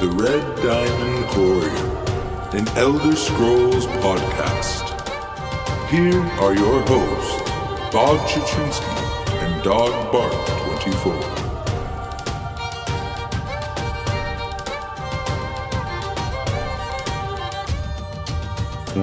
[0.00, 1.70] The Red Diamond Courier,
[2.58, 4.88] an Elder Scrolls podcast.
[5.90, 7.50] Here are your hosts,
[7.92, 8.82] Bob Chichinske
[9.42, 10.32] and Dog Bark
[10.80, 11.12] 24.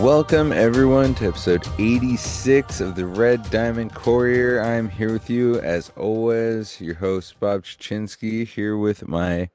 [0.01, 4.63] Welcome, everyone, to episode 86 of the Red Diamond Courier.
[4.63, 9.51] I'm here with you, as always, your host, Bob Chichinske, here with my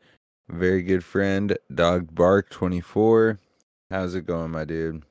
[0.52, 3.38] very good friend, Dog Bark24.
[3.90, 5.02] How's it going, my dude?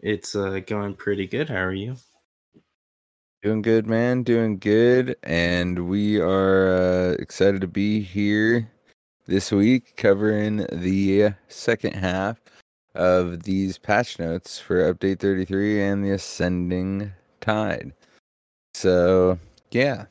[0.00, 1.48] It's uh, going pretty good.
[1.48, 1.96] How are you?
[3.42, 4.22] Doing good, man.
[4.22, 5.16] Doing good.
[5.22, 8.70] And we are uh, excited to be here
[9.26, 12.40] this week covering the second half
[12.94, 17.92] of these patch notes for update 33 and the ascending tide.
[18.74, 19.38] So,
[19.70, 20.06] yeah,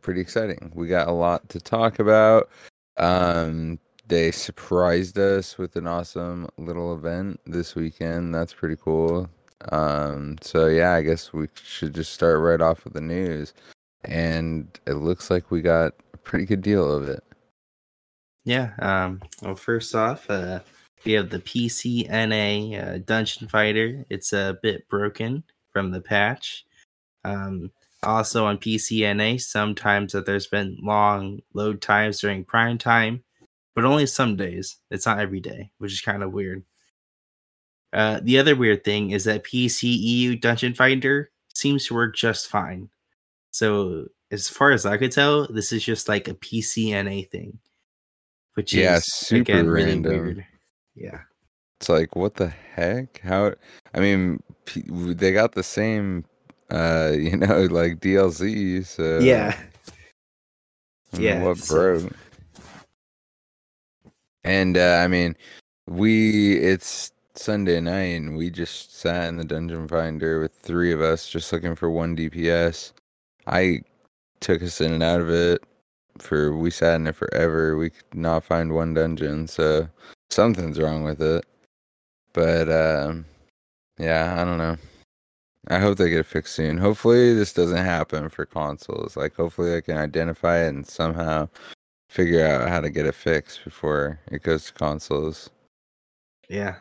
[0.00, 0.72] pretty exciting.
[0.74, 2.48] We got a lot to talk about.
[2.96, 8.34] Um, they surprised us with an awesome little event this weekend.
[8.34, 9.28] That's pretty cool.
[9.70, 13.52] Um, so yeah, I guess we should just start right off with the news.
[14.04, 17.22] And it looks like we got a pretty good deal of it.
[18.44, 18.72] Yeah.
[18.78, 20.60] Um, well, first off, uh,
[21.04, 24.04] we have the PCNA uh, Dungeon Finder.
[24.08, 26.64] It's a bit broken from the patch.
[27.24, 27.70] Um,
[28.02, 33.24] also on PCNA, sometimes that there's been long load times during prime time,
[33.74, 34.76] but only some days.
[34.90, 36.64] It's not every day, which is kind of weird.
[37.92, 42.90] Uh, the other weird thing is that PCEU Dungeon Finder seems to work just fine.
[43.50, 47.58] So as far as I could tell, this is just like a PCNA thing,
[48.54, 50.12] which Yeah, is super again really random.
[50.12, 50.46] weird.
[50.94, 51.20] Yeah.
[51.80, 53.20] It's like what the heck?
[53.20, 53.54] How?
[53.94, 56.24] I mean, p- they got the same,
[56.70, 58.84] uh, you know, like DLC.
[58.84, 59.54] So yeah.
[59.56, 62.12] I don't know Yeah, what so- broke?
[64.44, 65.36] And uh, I mean,
[65.88, 71.00] we it's Sunday night, and we just sat in the dungeon finder with three of
[71.00, 72.92] us, just looking for one DPS.
[73.46, 73.82] I
[74.40, 75.62] took us in and out of it
[76.18, 77.76] for we sat in it forever.
[77.76, 79.88] We could not find one dungeon, so
[80.30, 81.44] something's wrong with it.
[82.32, 83.24] But um,
[83.98, 84.76] yeah, I don't know.
[85.66, 86.78] I hope they get it fixed soon.
[86.78, 89.16] Hopefully, this doesn't happen for consoles.
[89.16, 91.48] Like, hopefully, I can identify it and somehow
[92.08, 95.50] figure out how to get it fixed before it goes to consoles.
[96.48, 96.76] Yeah.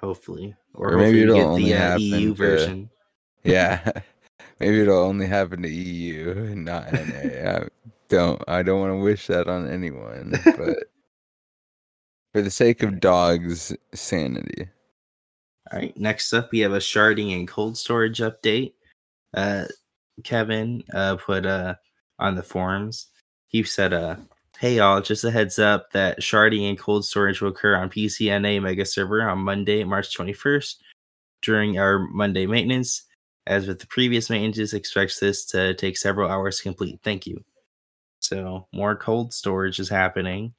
[0.00, 0.54] Hopefully.
[0.74, 2.90] Or maybe hopefully we it'll only get the uh, happen EU to- version.
[3.44, 3.90] Yeah,
[4.60, 7.00] maybe it'll only happen to EU and not NA.
[7.50, 7.68] I
[8.08, 8.40] don't.
[8.46, 10.78] I don't want to wish that on anyone, but
[12.32, 14.68] for the sake of dogs' sanity.
[15.72, 15.96] All right.
[15.96, 18.74] Next up, we have a sharding and cold storage update.
[19.32, 19.64] Uh,
[20.22, 21.76] Kevin uh, put uh,
[22.18, 23.06] on the forums.
[23.48, 24.16] He said, uh,
[24.58, 28.60] "Hey y'all, just a heads up that sharding and cold storage will occur on PCNA
[28.60, 30.76] Mega Server on Monday, March 21st,
[31.40, 33.04] during our Monday maintenance.
[33.46, 37.00] As with the previous maintenance, expects this to take several hours to complete.
[37.02, 37.42] Thank you."
[38.20, 40.52] So more cold storage is happening.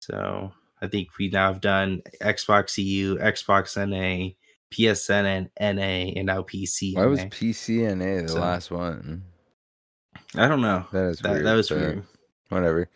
[0.00, 0.52] So
[0.82, 4.30] I think we now have done Xbox EU, Xbox NA,
[4.72, 6.94] PSN and NA, and now PC.
[6.94, 7.28] Why was NA.
[7.28, 9.24] PCNA the So- last one?
[10.36, 10.86] I don't know.
[10.92, 11.46] That is That, weird.
[11.46, 12.02] that was weird.
[12.50, 12.88] Whatever.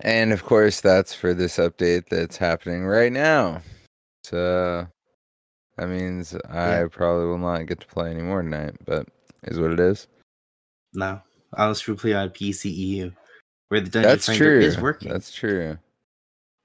[0.00, 3.62] And of course, that's for this update that's happening right now.
[4.24, 4.86] So
[5.76, 9.08] that means I probably will not get to play anymore tonight, but
[9.44, 10.08] is what it is.
[10.94, 11.20] No,
[11.52, 13.10] unless we play on PC EU,
[13.68, 14.60] where the dungeon That's finder true.
[14.60, 15.12] is working.
[15.12, 15.78] That's true.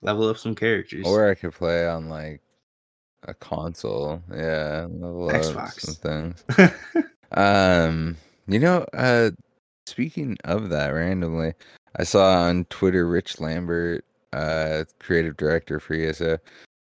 [0.01, 1.05] Level up some characters.
[1.05, 2.41] Or I could play on like
[3.23, 4.21] a console.
[4.31, 5.79] Yeah, level up Xbox.
[5.79, 6.73] some things.
[7.31, 9.31] Um, you know, uh,
[9.85, 11.53] speaking of that, randomly,
[11.97, 16.37] I saw on Twitter Rich Lambert, uh, creative director for ESO.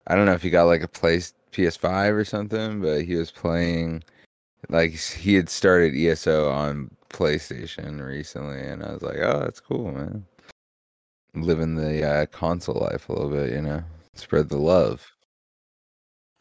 [0.07, 3.31] I don't know if he got like a place PS5 or something, but he was
[3.31, 4.04] playing
[4.69, 9.92] like he had started ESO on PlayStation recently, and I was like, oh, that's cool,
[9.92, 10.25] man.
[11.35, 13.83] Living the uh, console life a little bit, you know,
[14.13, 15.13] spread the love.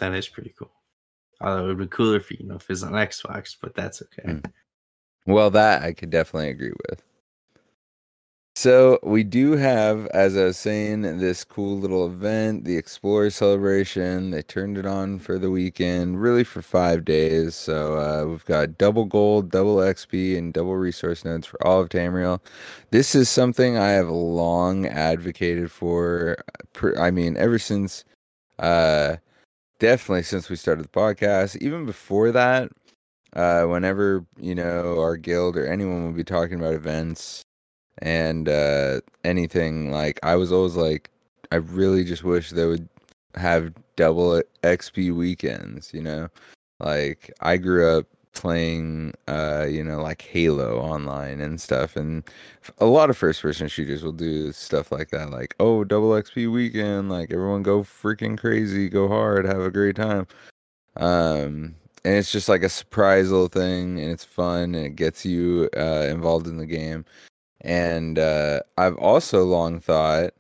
[0.03, 0.73] that is pretty cool.
[1.41, 4.29] Although it would be cooler for you know if it's on Xbox, but that's okay.
[4.29, 4.53] Mm.
[5.27, 7.03] Well, that I could definitely agree with.
[8.63, 14.31] So we do have, as I was saying, this cool little event, the Explorer Celebration.
[14.31, 17.57] They turned it on for the weekend, really for five days.
[17.57, 21.89] So uh, we've got double gold, double XP, and double resource nodes for all of
[21.89, 22.39] Tamriel.
[22.93, 26.37] This is something I have long advocated for.
[26.97, 28.05] I mean, ever since,
[28.61, 29.17] uh,
[29.81, 31.57] definitely since we started the podcast.
[31.61, 32.71] Even before that,
[33.33, 37.45] uh, whenever you know our guild or anyone would be talking about events
[38.03, 41.09] and uh, anything like I was always like,
[41.53, 42.89] I really just wish they would
[43.37, 45.95] have double XP weekends.
[45.95, 46.29] You know,
[46.81, 52.25] like I grew up playing uh you know like halo online and stuff and
[52.79, 56.51] a lot of first person shooters will do stuff like that like oh double xp
[56.51, 60.27] weekend like everyone go freaking crazy go hard have a great time
[60.97, 65.27] um and it's just like a surprise little thing and it's fun and it gets
[65.27, 67.05] you uh involved in the game
[67.63, 70.33] and uh i've also long thought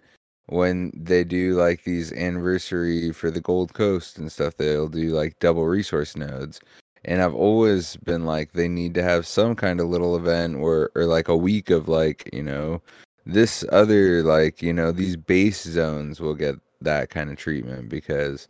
[0.52, 5.38] when they do like these anniversary for the gold coast and stuff they'll do like
[5.38, 6.60] double resource nodes.
[7.04, 10.90] And I've always been like they need to have some kind of little event or
[10.94, 12.80] or like a week of like you know
[13.26, 18.46] this other like you know these base zones will get that kind of treatment because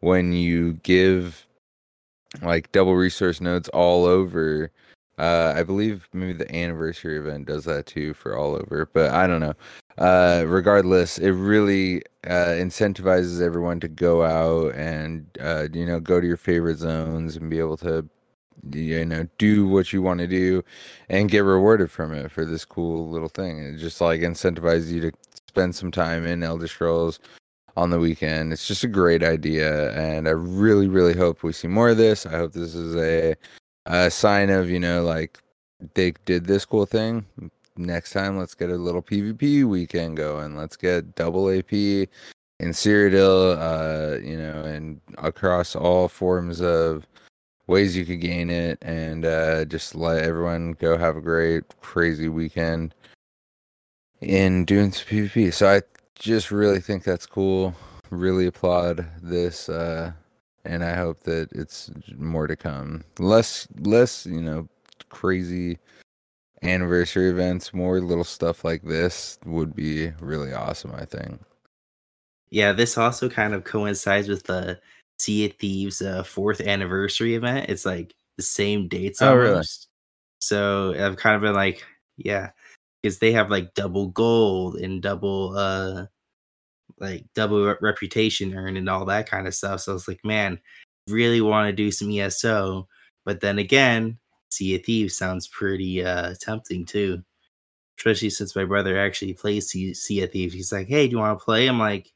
[0.00, 1.46] when you give
[2.42, 4.70] like double resource nodes all over
[5.20, 9.26] uh i believe maybe the anniversary event does that too for all over but i
[9.26, 9.54] don't know.
[9.98, 16.20] Uh regardless it really uh incentivizes everyone to go out and uh you know go
[16.20, 18.08] to your favorite zones and be able to
[18.72, 20.62] you know do what you want to do
[21.08, 23.58] and get rewarded from it for this cool little thing.
[23.58, 25.12] It just like incentivizes you to
[25.48, 27.20] spend some time in elder scrolls
[27.76, 28.52] on the weekend.
[28.52, 32.26] It's just a great idea and i really really hope we see more of this.
[32.26, 33.36] I hope this is a
[33.86, 35.38] a sign of you know like
[35.94, 37.24] they did this cool thing.
[37.76, 40.56] Next time let's get a little pvp weekend going.
[40.56, 47.06] Let's get double ap in cyrodiil uh you know and across all forms of
[47.68, 52.28] ways you could gain it and uh just let everyone go have a great crazy
[52.28, 52.94] weekend
[54.20, 55.80] in doing some pvp so i
[56.20, 57.74] just really think that's cool.
[58.10, 60.12] Really applaud this uh
[60.70, 63.02] and I hope that it's more to come.
[63.18, 64.68] Less, less, you know,
[65.08, 65.78] crazy
[66.62, 67.74] anniversary events.
[67.74, 70.92] More little stuff like this would be really awesome.
[70.94, 71.40] I think.
[72.50, 74.80] Yeah, this also kind of coincides with the
[75.18, 77.68] Sea of Thieves uh, fourth anniversary event.
[77.68, 79.42] It's like the same dates Oh, almost.
[79.42, 79.64] really?
[80.40, 81.84] So I've kind of been like,
[82.16, 82.50] yeah,
[83.02, 86.06] because they have like double gold and double uh
[87.00, 89.80] like double re- reputation earned and all that kind of stuff.
[89.80, 90.58] So I was like, man,
[91.08, 92.86] really want to do some ESO,
[93.24, 94.18] but then again,
[94.50, 97.22] Sea of Thieves sounds pretty uh tempting too.
[97.98, 100.54] Especially since my brother actually plays sea, sea of Thieves.
[100.54, 101.66] He's like, hey, do you want to play?
[101.68, 102.12] I'm like,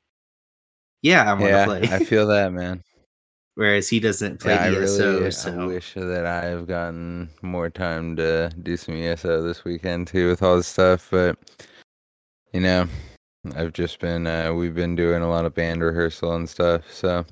[1.02, 1.82] yeah, I want to Yeah, play.
[1.82, 2.82] I feel that, man.
[3.54, 5.20] Whereas he doesn't play Yeah, I ESO.
[5.20, 10.08] really I wish that I have gotten more time to do some ESO this weekend
[10.08, 11.38] too with all this stuff, but
[12.52, 12.86] you know,
[13.56, 17.24] I've just been uh we've been doing a lot of band rehearsal and stuff, so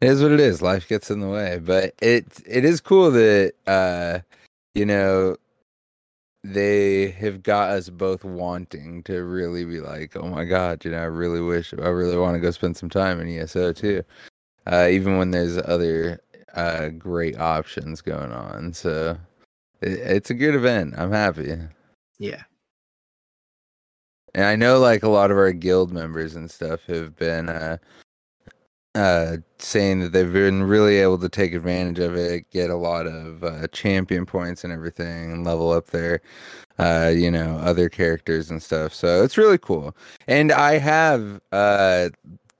[0.00, 0.62] it is what it is.
[0.62, 4.20] Life gets in the way, but it it is cool that uh
[4.74, 5.36] you know
[6.44, 10.98] they have got us both wanting to really be like, oh my god, you know,
[10.98, 14.02] I really wish I really want to go spend some time in ESO too.
[14.66, 16.20] Uh, even when there's other
[16.54, 18.72] uh, great options going on.
[18.72, 19.16] So
[19.80, 20.94] it, it's a good event.
[20.96, 21.56] I'm happy.
[22.18, 22.42] yeah.
[24.38, 27.76] And I know like a lot of our guild members and stuff have been uh
[28.94, 33.08] uh saying that they've been really able to take advantage of it, get a lot
[33.08, 36.20] of uh, champion points and everything and level up their
[36.78, 38.94] uh you know other characters and stuff.
[38.94, 39.96] So it's really cool.
[40.28, 42.10] And I have uh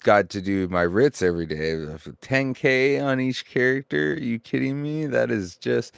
[0.02, 1.74] got to do my writs every day.
[1.76, 4.14] 10k on each character.
[4.14, 5.06] Are you kidding me?
[5.06, 5.96] That is just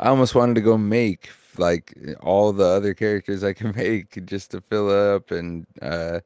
[0.00, 4.50] I almost wanted to go make like all the other characters I can make just
[4.52, 6.20] to fill up and uh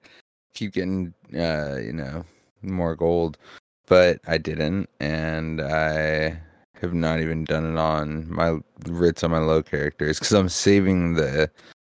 [0.54, 2.24] keep getting uh you know
[2.62, 3.38] more gold.
[3.86, 6.38] But I didn't and I
[6.80, 11.14] have not even done it on my writs on my low characters because I'm saving
[11.14, 11.50] the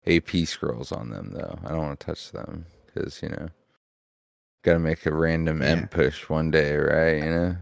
[0.07, 1.59] AP scrolls on them though.
[1.65, 3.49] I don't want to touch them because you know
[4.63, 5.69] gotta make a random Yeah.
[5.69, 7.23] M push one day, right?
[7.23, 7.57] You know.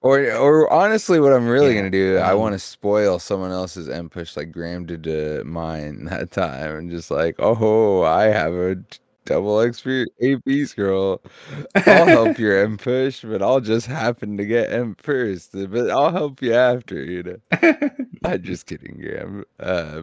[0.00, 3.50] Or, or honestly, what I'm really Yeah, gonna do, I um, want to spoil someone
[3.50, 8.24] else's M push, like Graham did to mine that time, and just like, oh, I
[8.26, 8.76] have a
[9.24, 11.20] double XP AP scroll.
[11.86, 15.52] I'll help your M push, but I'll just happen to get M first.
[15.52, 17.38] But I'll help you after, you know.
[18.24, 19.44] I'm just kidding, Graham.
[19.60, 20.02] Uh,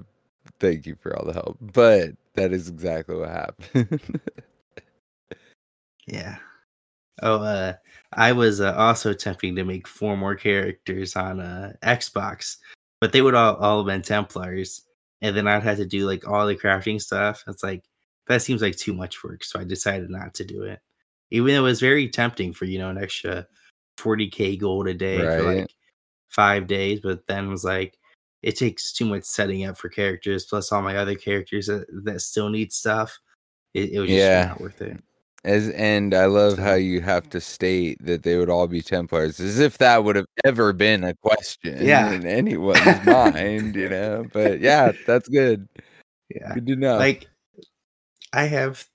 [0.60, 4.02] thank you for all the help, but that is exactly what happened.
[6.08, 6.38] Yeah.
[7.22, 7.74] Oh, uh,
[8.14, 12.58] I was uh, also attempting to make four more characters on uh, Xbox,
[13.00, 14.82] but they would all all have been Templars,
[15.22, 17.44] and then I'd have to do like all the crafting stuff.
[17.48, 17.84] It's like
[18.28, 20.80] that seems like too much work, so I decided not to do it.
[21.32, 23.48] Even though it was very tempting for you know an extra
[23.98, 25.70] 40k gold a day for like
[26.30, 27.98] five days, but then was like,
[28.44, 32.22] it takes too much setting up for characters, plus all my other characters that, that
[32.22, 33.18] still need stuff.
[33.74, 34.48] It, it was just Yeah.
[34.50, 35.02] not worth it.
[35.46, 39.40] As and I love how you have to state that they would all be Templars,
[39.40, 42.12] as if that would have ever been a question Yeah.
[42.12, 44.26] in anyone's mind, you know.
[44.34, 45.68] But yeah, that's good.
[46.34, 46.56] Yeah.
[46.56, 46.98] Good to know.
[46.98, 47.28] Like
[48.34, 48.86] I have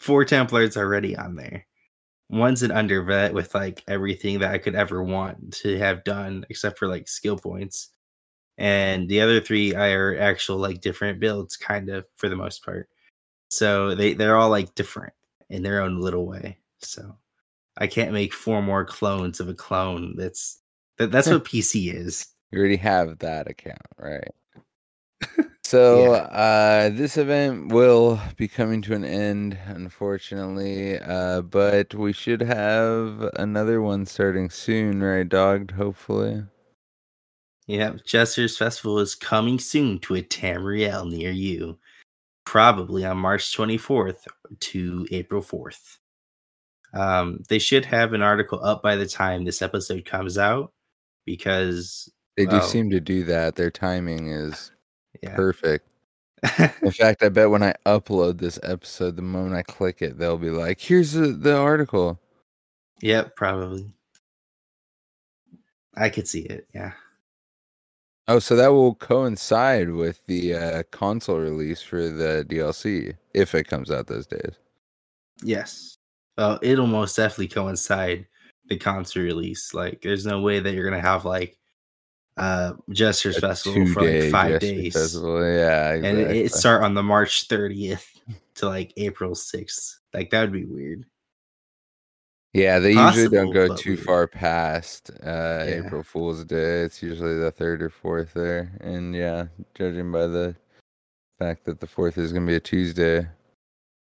[0.00, 1.66] four Templars already on there.
[2.30, 6.78] One's an undervet with like everything that I could ever want to have done, except
[6.78, 7.90] for like skill points.
[8.56, 12.88] And the other three are actual like different builds, kind of for the most part.
[13.50, 15.12] So they they're all like different
[15.50, 16.58] in their own little way.
[16.78, 17.16] So
[17.78, 20.14] I can't make four more clones of a clone.
[20.16, 20.60] That's
[20.98, 22.26] that, that's what PC is.
[22.50, 24.30] You already have that account, right?
[25.64, 31.00] So uh this event will be coming to an end, unfortunately.
[31.00, 36.44] Uh but we should have another one starting soon, right, dogged, hopefully.
[37.66, 41.78] Yep, Jester's Festival is coming soon to a Tamriel near you,
[42.44, 44.24] probably on March 24th
[44.60, 45.98] to April 4th.
[46.94, 50.72] Um, they should have an article up by the time this episode comes out
[51.26, 52.60] because, They do Wow.
[52.62, 53.56] seem to do that.
[53.56, 54.70] Their timing is
[55.22, 55.34] yeah.
[55.34, 55.86] perfect.
[56.82, 60.36] In fact, I bet when I upload this episode, the moment I click it, they'll
[60.38, 62.20] be like, "Here's the, the article."
[63.02, 63.90] yep, probably.
[65.96, 66.66] I could see it.
[66.74, 66.92] Yeah.
[68.28, 73.68] Oh, so that will coincide with the uh, console release for the DLC if it
[73.68, 74.54] comes out those days.
[75.42, 75.98] Yes.
[76.36, 78.26] Well, it'll most definitely coincide
[78.66, 79.72] the console release.
[79.72, 81.56] Like, there's no way that you're gonna have like
[82.36, 84.92] uh Jester's A Festival for like five Jester days.
[84.94, 85.44] Festival.
[85.44, 88.04] Yeah, and it, it start on the March 30th
[88.56, 89.96] to like April 6th.
[90.12, 91.06] Like that would be weird.
[92.56, 95.82] Yeah, they usually don't go too far past uh, Yeah.
[95.84, 96.80] April Fool's Day.
[96.82, 100.56] It's usually the third or fourth there, and yeah, judging by the
[101.38, 103.26] fact that the fourth is going to be a Tuesday,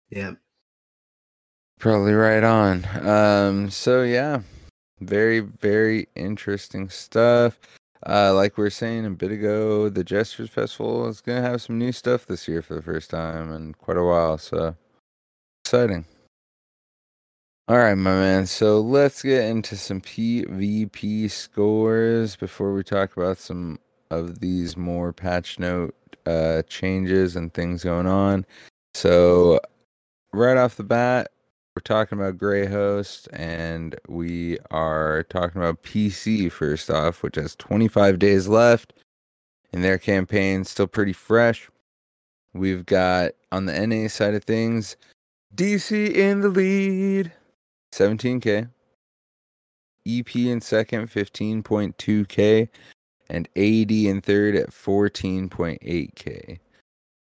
[0.10, 0.32] Yeah.
[1.80, 2.86] Probably right on.
[3.08, 4.42] Um, so yeah,
[5.02, 7.60] very, very interesting stuff.
[8.08, 11.78] Uh, like we were saying a bit ago, the Jesters Festival is gonna have some
[11.78, 14.76] new stuff this year for the first time in quite a while, so
[15.64, 16.06] exciting.
[17.70, 18.46] All right, my man.
[18.46, 23.78] So let's get into some PvP scores before we talk about some
[24.10, 25.94] of these more patch note
[26.26, 28.46] uh, changes and things going on.
[28.94, 29.60] So
[30.32, 31.30] right off the bat,
[31.76, 38.18] we're talking about Greyhost, and we are talking about PC first off, which has 25
[38.18, 38.94] days left
[39.74, 41.70] in their campaign, still pretty fresh.
[42.54, 44.96] We've got on the NA side of things,
[45.54, 47.34] DC in the lead,
[47.92, 48.70] 17k.
[50.08, 52.70] EP in second, 15.2k,
[53.30, 56.60] and AD in third at 14.8k.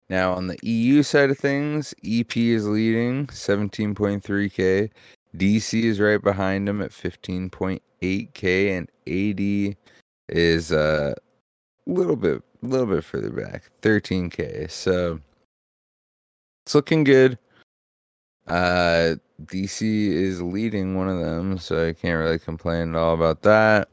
[0.10, 4.90] Now, on the EU side of things, EP is leading 17.3k.
[5.36, 9.76] DC is right behind him at 15.8k, and AD
[10.30, 11.16] is a
[11.86, 14.70] little bit, a little bit further back, 13k.
[14.72, 15.20] So
[16.66, 17.38] it's looking good.
[18.48, 19.16] Uh,
[19.46, 23.90] DC is leading one of them, so I can't really complain at all about that.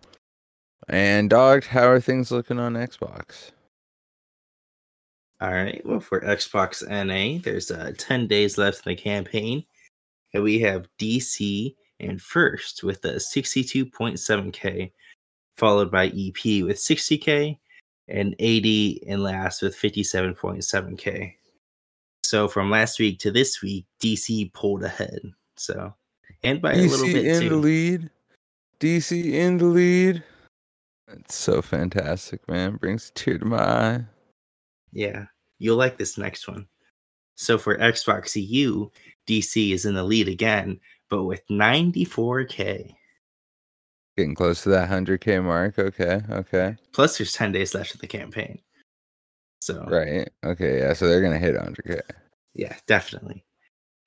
[0.89, 3.51] And Dog, how are things looking on Xbox?
[5.41, 5.85] All right.
[5.85, 9.65] Well, for Xbox NA, there's uh, 10 days left in the campaign.
[10.33, 14.93] And we have DC in first with a 62.7K,
[15.57, 17.59] followed by EP with 60K,
[18.09, 21.35] and AD in last with 57.7K.
[22.35, 25.21] So from last week to this week, DC pulled ahead.
[25.55, 25.95] So,
[26.43, 27.25] and by a little bit.
[27.25, 28.11] DC in the lead.
[28.81, 30.25] DC in the lead.
[31.13, 32.75] It's so fantastic, man.
[32.75, 34.05] Brings a tear to my eye.
[34.91, 35.27] Yeah,
[35.61, 36.67] you'll like this next one.
[37.37, 38.91] So for Xbox EU,
[39.29, 42.97] DC is in the lead again, but with 94k.
[44.17, 45.79] Getting close to that 100k mark.
[45.79, 46.75] Okay, okay.
[46.91, 48.59] Plus, there's 10 days left of the campaign.
[49.61, 50.29] So, Right.
[50.45, 50.95] Okay, yeah.
[50.95, 52.01] So they're going to hit 100k.
[52.55, 53.45] Yeah, definitely.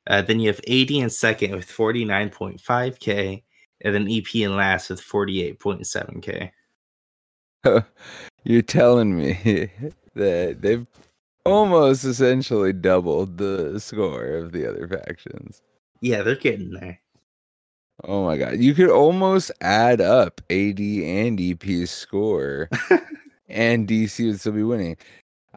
[0.08, 3.44] Uh, then you have AD in second with 49.5k,
[3.82, 6.52] and then EP in last with 48.7k.
[8.44, 9.70] You're telling me
[10.16, 10.88] that they've
[11.46, 15.62] almost essentially doubled the score of the other factions.
[16.02, 17.00] Yeah, they're getting there.
[18.04, 18.60] Oh my god.
[18.60, 22.70] You could almost add up AD and EP's score
[23.50, 24.98] and DC would still be winning.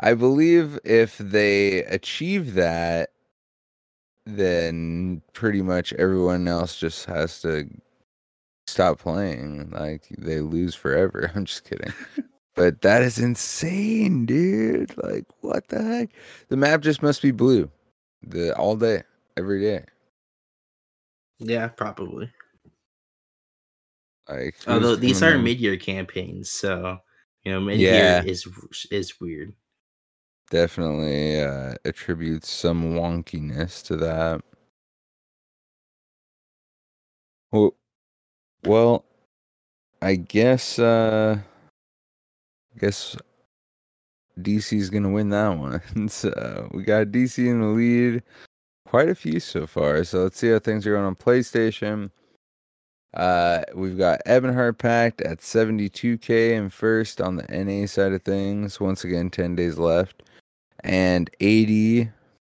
[0.01, 3.11] I believe if they achieve that,
[4.27, 7.69] then pretty much everyone else just has to
[8.67, 9.71] stop playing.
[9.71, 11.31] Like they lose forever.
[11.37, 11.93] I'm just kidding.
[12.57, 14.97] But that is insane, dude.
[15.03, 16.11] Like, what the heck?
[16.49, 17.71] The map just must be blue,
[18.23, 19.03] the all day,
[19.37, 19.85] every day.
[21.39, 22.31] Yeah, probably.
[24.29, 26.99] Like, Although these are mid-year campaigns, so
[27.45, 28.23] you know, mid-year Yeah.
[28.25, 28.47] is
[28.91, 29.55] is weird.
[30.51, 34.43] Definitely uh, attributes some wonkiness to that.
[38.65, 39.05] Well,
[40.03, 41.39] I guess uh,
[42.77, 43.17] I guess
[44.41, 46.09] DC's gonna win that one.
[46.09, 48.23] so we got DC in the lead,
[48.87, 50.05] quite a few so far.
[50.05, 52.11] So let's see how things are going on PlayStation.
[53.15, 58.79] Uh, we've got Ebonheart Pact at 72k and first on the NA side of things.
[58.81, 60.23] Once again, 10 days left,
[60.85, 62.13] and AD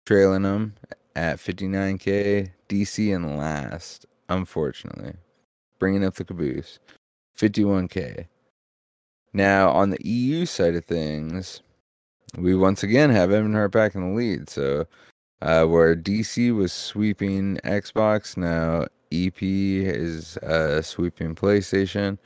[0.06, 0.76] trailing them
[1.16, 2.52] at 59k.
[2.70, 5.14] DC in last, unfortunately,
[5.78, 6.80] bringing up the caboose,
[7.38, 8.28] 51k.
[9.34, 11.62] Now on the EU side of things,
[12.38, 14.50] we once again have Ebonheart Pact in the lead.
[14.50, 14.86] So
[15.42, 22.18] uh, where DC was sweeping Xbox, now EP is uh, sweeping PlayStation.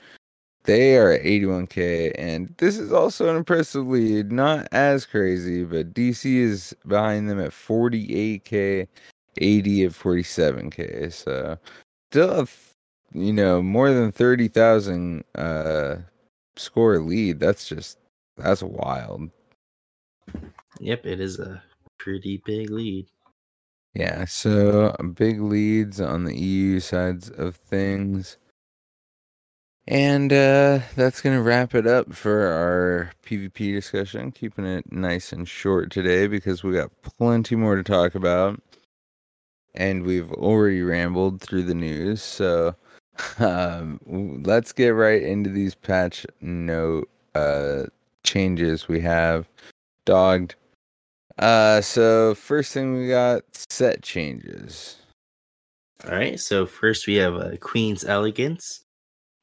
[0.65, 4.31] They are at 81k, and this is also an impressive lead.
[4.31, 8.88] Not as crazy, but DC is behind them at 48k, AD
[9.38, 11.13] at 47k.
[11.13, 11.57] So
[12.12, 12.48] still, a,
[13.13, 15.98] you know, more than 30,000 uh,
[16.55, 17.39] score lead.
[17.39, 18.00] That's just
[18.38, 19.29] that's wild.
[20.79, 21.62] Yep, it is a
[22.00, 23.07] pretty big lead.
[23.93, 28.38] Yeah, so big leads on the EU sides of things.
[29.88, 34.32] And uh, that's going to wrap it up for our PvP discussion.
[34.32, 38.60] Keeping it nice and short today because we got plenty more to talk about.
[39.76, 42.24] And we've already rambled through the news.
[42.24, 42.76] So
[43.39, 44.00] um,
[44.43, 47.84] let's get right into these patch note uh,
[48.24, 49.48] changes we have.
[50.06, 50.56] Dogged.
[51.38, 54.98] Uh, so first thing we got set changes.
[56.06, 58.85] All right, so first we have uh, Queen's Elegance.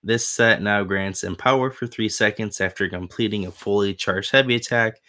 [0.03, 5.01] This set now grants Empower for 3 seconds after completing a fully charged heavy attack,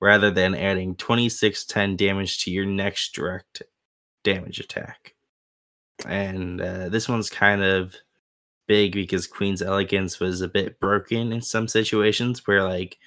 [0.00, 3.62] rather than adding 2610 damage to your next direct
[4.22, 5.14] damage attack.
[6.06, 7.96] And uh, this one's kind of
[8.68, 12.98] big because Queen's Elegance was a bit broken in some situations where, like,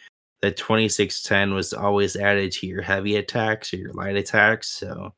[0.42, 4.70] the 2610 was always added to your heavy attacks or your light attacks.
[4.70, 5.14] So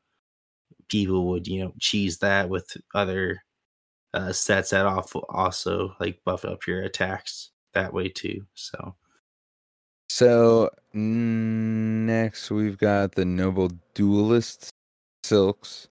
[0.88, 3.42] people would, you know, cheese that with other
[4.14, 8.46] uh, sets that off also like buff up your attacks that way too.
[8.54, 8.94] So
[10.08, 14.70] So next we've got the Noble Duelist
[15.24, 15.88] Silks,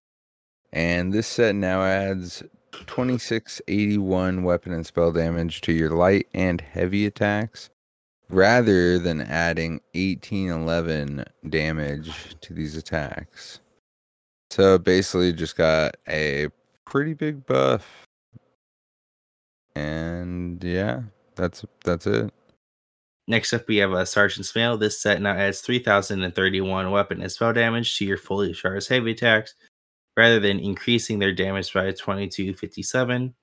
[0.71, 7.05] and this set now adds 2681 weapon and spell damage to your light and heavy
[7.05, 7.69] attacks,
[8.29, 13.59] rather than adding 1811 damage to these attacks.
[14.51, 16.47] So basically, just got a
[16.85, 18.05] pretty big buff,
[19.75, 21.01] and yeah,
[21.35, 22.31] that's that's it.
[23.27, 24.77] next up we have a Sergeant's Mail.
[24.77, 29.55] This set now adds 3031 weapon and spell damage to your fully charged heavy attacks,
[30.17, 33.33] rather than increasing their damage by 2257.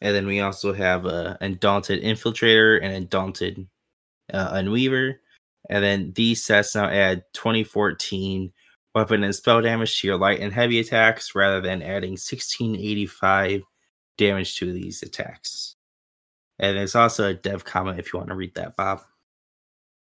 [0.00, 3.66] And then we also have a Undaunted Infiltrator and Undaunted
[4.32, 5.20] uh, Unweaver.
[5.70, 8.52] And then these sets now add 2014
[8.94, 13.62] weapon and spell damage to your light and heavy attacks rather than adding 1685
[14.18, 15.76] damage to these attacks.
[16.58, 19.00] And there's also a dev comment if you want to read that, Bob.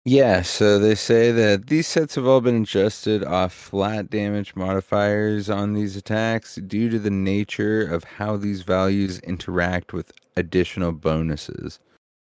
[0.07, 5.49] Yeah, so they say that these sets have all been adjusted off flat damage modifiers
[5.49, 11.81] on these attacks due to the nature of how these values interact with additional bonuses,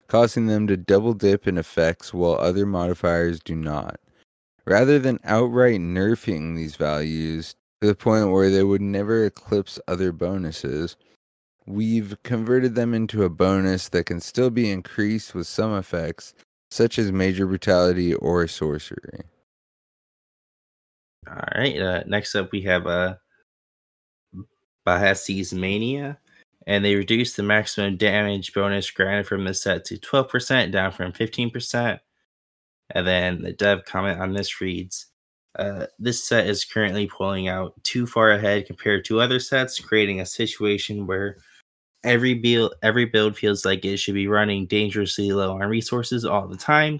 [0.08, 4.00] causing them to double dip in effects while other modifiers do not.
[4.66, 10.10] Rather than outright nerfing these values to the point where they would never eclipse other
[10.10, 10.96] bonuses,
[11.70, 16.34] we've converted them into a bonus that can still be increased with some effects
[16.70, 19.22] such as major brutality or sorcery.
[21.28, 21.78] All right.
[21.78, 23.14] Uh, next up, we have uh,
[24.86, 26.18] Bahsei's Mania,
[26.66, 31.12] and they reduced the maximum damage bonus granted from the set to 12%, down from
[31.12, 32.00] 15%.
[32.92, 35.06] And then the dev comment on this reads
[35.58, 40.20] uh, This set is currently pulling out too far ahead compared to other sets, creating
[40.20, 41.36] a situation where
[42.04, 46.48] every build every build feels like it should be running dangerously low on resources all
[46.48, 46.98] the time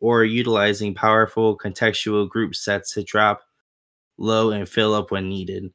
[0.00, 3.42] or utilizing powerful contextual group sets to drop
[4.18, 5.70] low and fill up when needed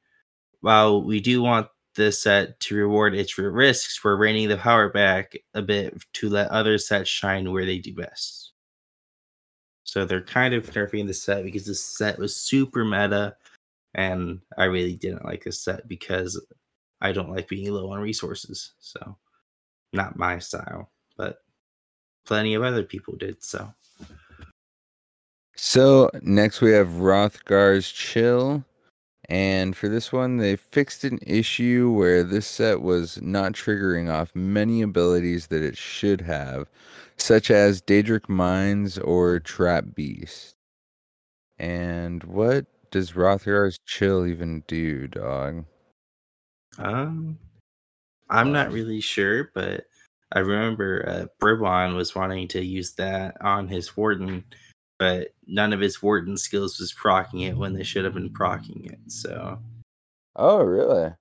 [0.62, 5.36] while we do want this set to reward its risks for reining the power back
[5.54, 8.54] a bit to let other sets shine where they do best.
[9.84, 13.36] So they're kind of nerfing the set because this set was super meta,
[13.96, 16.40] and I really didn't like this set because
[17.02, 18.74] I don't like being low on resources.
[18.80, 19.18] So
[19.94, 21.40] not my style, but
[22.26, 23.74] plenty of other people did so.
[25.56, 28.64] So next we have Hrothgar's Chill.
[29.30, 34.34] And for this one, they fixed an issue where this set was not triggering off
[34.34, 36.70] many abilities that it should have,
[37.18, 40.56] such as Daedric Mines or Trap Beast.
[41.60, 45.66] And what does Hrothgar's Chill even do, dog?
[46.78, 47.38] Um,
[48.30, 49.86] I'm not really sure, but
[50.32, 54.44] I remember uh, Bribon was wanting to use that on his Warden
[54.98, 58.86] but none of his Warden skills was procking it when they should have been procking
[58.86, 59.12] it.
[59.12, 59.60] So,
[60.36, 61.14] oh really?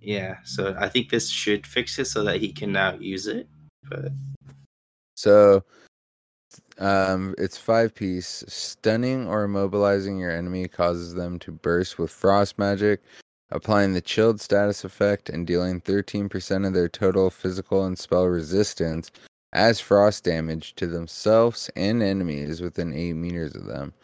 [0.00, 0.36] Yeah.
[0.44, 3.48] So I think this should fix it so that he can now use it.
[3.88, 4.12] But
[5.14, 5.64] so,
[6.78, 8.44] um, it's five piece.
[8.48, 13.02] Stunning or immobilizing your enemy causes them to burst with frost magic.
[13.54, 19.12] Applying the chilled status effect and dealing 13% of their total physical and spell resistance
[19.52, 23.94] as frost damage to themselves and enemies within 8 meters of them.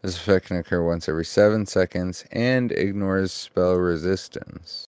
[0.00, 4.86] This effect can occur once every 7 seconds and ignores spell resistance.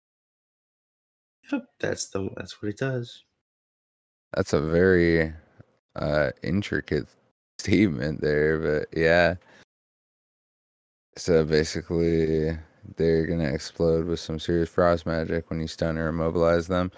[1.51, 3.25] Yep, that's the that's what it does.
[4.33, 5.33] That's a very
[5.97, 7.09] uh intricate
[7.59, 9.35] statement there, but yeah.
[11.17, 12.57] So basically
[12.97, 16.91] they're gonna explode with some serious frost magic when you stun or immobilize them.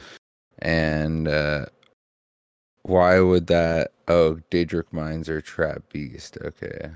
[0.60, 1.66] And uh
[2.86, 3.90] why would that?
[4.06, 6.38] Oh, Daedric Mines or Trap Beast.
[6.40, 6.88] Okay.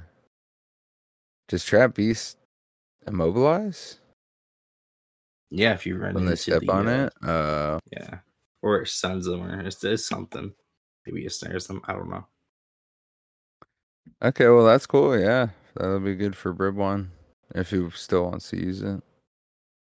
[1.48, 2.36] Does Trap Beast
[3.08, 3.98] immobilize?
[5.50, 7.28] Yeah, if you run when they step the, on uh, it.
[7.28, 8.18] Uh, yeah,
[8.62, 10.52] or it stuns them, or it's, it's something.
[11.06, 11.82] Maybe it snares them.
[11.86, 12.24] I don't know.
[14.22, 15.18] Okay, well that's cool.
[15.18, 17.10] Yeah, that'll be good for Bribon
[17.54, 19.02] if he still wants to use it.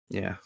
[0.08, 0.36] Yeah.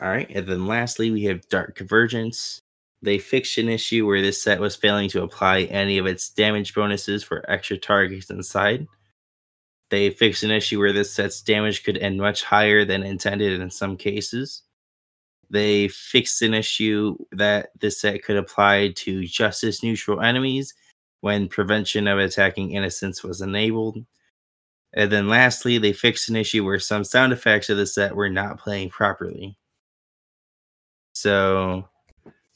[0.00, 0.28] All right.
[0.30, 2.60] And then lastly, we have Dark Convergence.
[3.02, 6.74] They fixed an issue where this set was failing to apply any of its damage
[6.74, 8.86] bonuses for extra targets inside.
[9.90, 13.70] They fixed an issue where this set's damage could end much higher than intended in
[13.70, 14.62] some cases.
[15.50, 20.72] They fixed an issue that this set could apply to justice neutral enemies
[21.22, 24.04] when prevention of attacking innocents was enabled.
[24.92, 28.28] And then lastly, they fixed an issue where some sound effects of the set were
[28.28, 29.56] not playing properly.
[31.14, 31.88] So,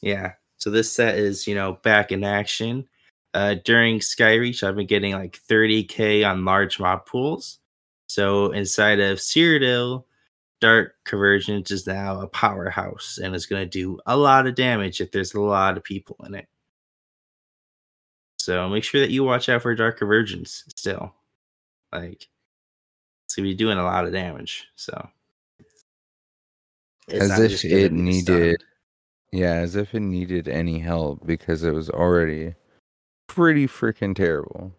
[0.03, 0.33] yeah.
[0.57, 2.89] So this set is, you know, back in action.
[3.33, 7.61] Uh, during Skyreach, I've been getting like 30k on large mob pools.
[8.09, 10.05] So inside of Cyrodiil,
[10.61, 15.01] Dark Convergence is now a powerhouse and is going to do a lot of damage
[15.01, 16.49] if there's a lot of people in it.
[18.47, 21.13] So make sure that you watch out for Dark Convergence still.
[21.93, 22.29] Like,
[23.25, 24.69] it's going to be doing a lot of damage.
[24.77, 25.09] So
[27.09, 28.63] it's as if it needed,
[29.33, 32.55] yeah, as if it needed any help because it was already
[33.27, 34.73] pretty freaking terrible.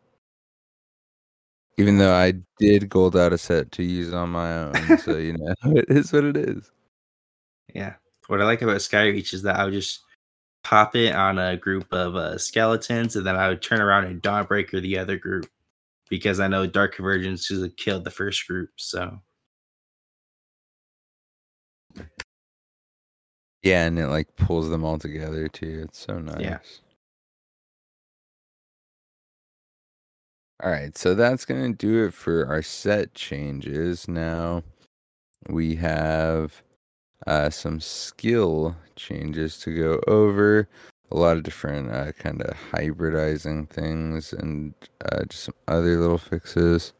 [1.77, 5.34] Even though I did gold out a set to use on my own, so you
[5.38, 6.71] know it is what it is.
[7.75, 7.95] Yeah,
[8.27, 10.06] what I like about Skyreach is that I would just
[10.67, 14.21] pop it on a group of uh, skeletons, and then I would turn around and
[14.21, 15.47] Dawnbreaker the other group
[16.10, 18.71] because I know Dark Convergence just killed the first group.
[18.75, 19.21] So
[23.63, 25.84] yeah, and it like pulls them all together too.
[25.86, 26.41] It's so nice.
[26.41, 26.60] Yeah.
[30.62, 34.10] All right, so that's going to do it for our set changes.
[34.10, 34.63] Now
[35.47, 36.62] we have
[37.25, 40.67] uh, some skill changes to go over.
[41.12, 44.73] A lot of different uh, kind of hybridizing things and
[45.06, 46.93] uh, just some other little fixes.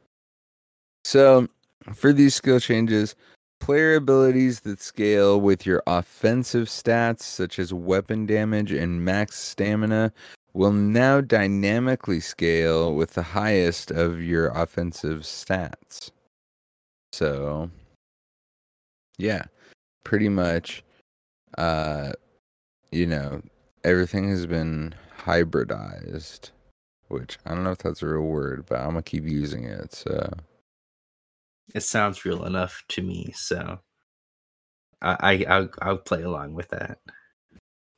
[1.03, 1.47] So
[1.93, 3.15] for these skill changes,
[3.60, 10.13] Player abilities that scale with your offensive stats, such as weapon damage and max stamina,
[10.53, 16.12] will now dynamically scale with the highest of your offensive stats.
[17.12, 17.69] So,
[19.17, 19.45] yeah,
[20.08, 20.86] pretty much,
[21.58, 22.13] uh,
[22.93, 23.41] you know,
[23.84, 26.52] everything has been hybridized,
[27.10, 29.93] which I don't know if that's a real word, but I'm gonna keep using it.
[29.93, 30.32] So,
[31.76, 33.80] it sounds real enough to me, so
[35.02, 37.00] I, I I'll, I'll play along with that.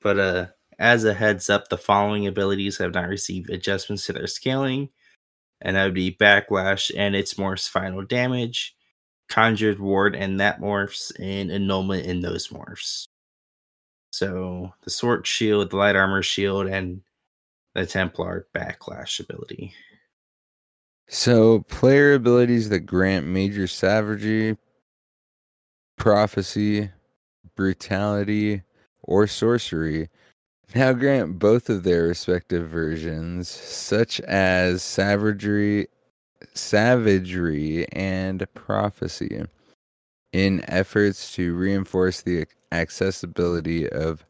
[0.02, 0.48] But uh,
[0.80, 4.90] as a heads up, the following abilities have not received adjustments to their scaling,
[5.62, 8.76] and that would be backlash and its more final damage,
[9.30, 13.08] conjured ward and that morphs and annulment in those morphs.
[14.12, 17.02] So the sword shield, the light armor shield, and
[17.76, 19.74] the Templar backlash ability.
[21.08, 24.58] So player abilities that grant major savagery,
[25.98, 26.90] prophecy,
[27.56, 28.64] brutality,
[29.04, 30.10] or sorcery
[30.76, 35.88] now grant both of their respective versions, such as savagery,
[36.54, 39.44] savagery and prophecy,
[40.32, 44.26] in efforts to reinforce the accessibility of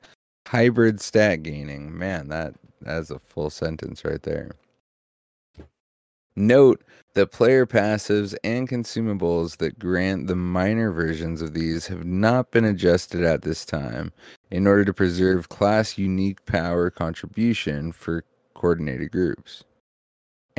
[0.47, 1.97] hybrid stat gaining.
[1.97, 4.51] Man, that that's a full sentence right there.
[6.35, 6.83] Note
[7.15, 12.63] that player passives and consumables that grant the minor versions of these have not been
[12.63, 14.13] adjusted at this time
[14.49, 19.65] in order to preserve class unique power contribution for coordinated groups.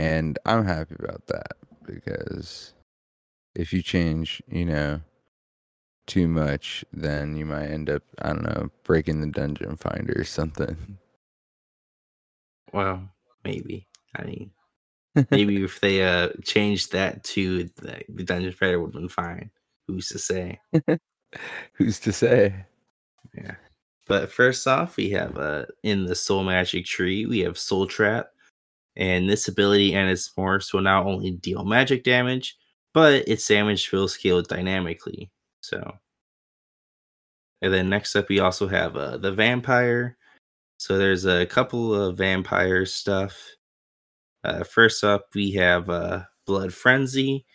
[0.00, 2.72] And I'm happy about that because
[3.54, 5.02] if you change, you know,
[6.06, 10.24] too much, then you might end up, I don't know, breaking the dungeon finder or
[10.24, 10.96] something.
[12.72, 13.10] Well,
[13.44, 13.88] maybe.
[14.16, 14.50] I mean,
[15.30, 19.50] maybe if they uh changed that to the, the dungeon finder would have been fine.
[19.86, 20.60] Who's to say?
[21.74, 22.64] Who's to say?
[23.36, 23.56] Yeah.
[24.08, 28.30] But first off, we have uh in the soul magic tree, we have soul trap.
[29.00, 32.56] And this ability and its morphs will not only deal magic damage,
[32.92, 35.30] but its damage will scale dynamically.
[35.62, 35.94] So
[37.62, 40.18] and then next up we also have uh the vampire.
[40.78, 43.36] So there's a couple of vampire stuff.
[44.44, 47.46] Uh first up we have uh blood frenzy.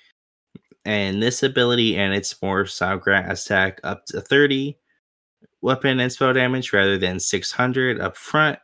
[0.84, 4.78] And this ability and its morphs now grant attack up to 30
[5.62, 8.60] weapon and spell damage rather than 600 up front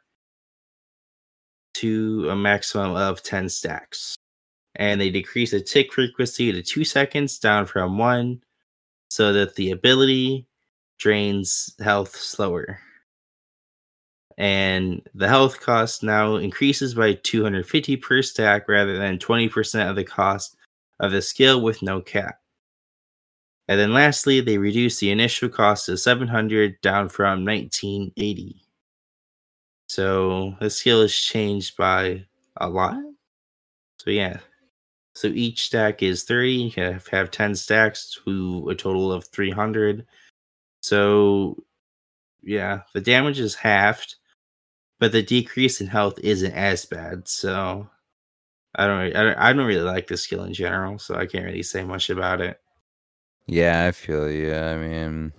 [1.75, 4.15] to a maximum of 10 stacks.
[4.75, 8.41] And they decrease the tick frequency to 2 seconds down from 1
[9.09, 10.47] so that the ability
[10.97, 12.79] drains health slower.
[14.37, 20.03] And the health cost now increases by 250 per stack rather than 20% of the
[20.03, 20.55] cost
[20.99, 22.37] of the skill with no cap.
[23.67, 28.61] And then lastly, they reduce the initial cost to 700 down from 1980.
[29.91, 32.23] So the skill is changed by
[32.55, 32.95] a lot.
[33.97, 34.37] So yeah.
[35.15, 36.53] So each stack is 30.
[36.53, 40.07] You can have, have 10 stacks to a total of 300.
[40.81, 41.61] So
[42.41, 44.15] yeah, the damage is halved,
[44.97, 47.27] but the decrease in health isn't as bad.
[47.27, 47.89] So
[48.75, 51.43] I don't, I don't, I don't really like the skill in general, so I can't
[51.43, 52.61] really say much about it.
[53.45, 54.55] Yeah, I feel you.
[54.55, 55.33] I mean,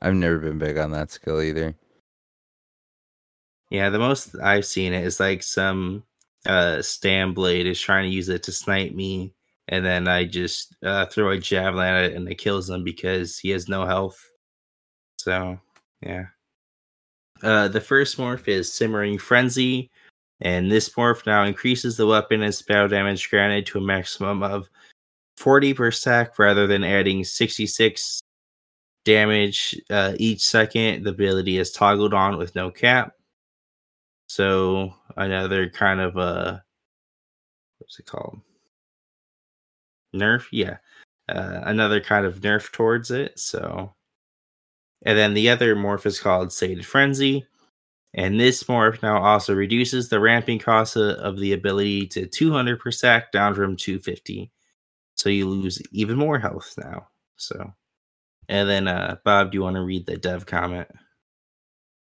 [0.00, 1.74] I've never been big on that skill either.
[3.74, 6.04] Yeah, the most I've seen it is like some
[6.46, 9.34] uh Stam Blade is trying to use it to snipe me,
[9.66, 13.36] and then I just uh, throw a javelin at it and it kills him because
[13.36, 14.30] he has no health.
[15.18, 15.58] So
[16.02, 16.26] yeah.
[17.42, 19.90] Uh, the first morph is Simmering Frenzy,
[20.40, 24.68] and this morph now increases the weapon and spell damage granted to a maximum of
[25.36, 28.20] 40 per stack rather than adding 66
[29.04, 31.02] damage uh, each second.
[31.02, 33.14] The ability is toggled on with no cap.
[34.34, 36.64] So another kind of a
[37.78, 38.40] what's it called?
[40.12, 40.78] Nerf, yeah.
[41.28, 43.38] Uh, another kind of nerf towards it.
[43.38, 43.94] So
[45.06, 47.46] and then the other morph is called Sated Frenzy.
[48.12, 52.90] And this morph now also reduces the ramping cost of the ability to 200 per
[53.32, 54.50] down from 250.
[55.14, 57.06] So you lose even more health now.
[57.36, 57.72] So,
[58.48, 60.88] and then, uh, Bob, do you want to read the dev comment?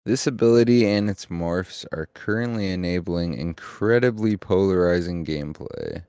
[0.05, 6.03] This ability and its morphs are currently enabling incredibly polarizing gameplay.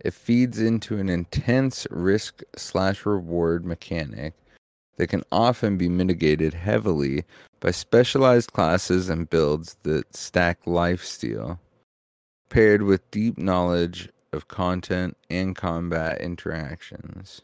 [0.00, 4.34] It feeds into an intense risk slash reward mechanic
[4.96, 7.24] that can often be mitigated heavily
[7.60, 11.60] by specialized classes and builds that stack lifesteal,
[12.48, 17.42] paired with deep knowledge of content and combat interactions.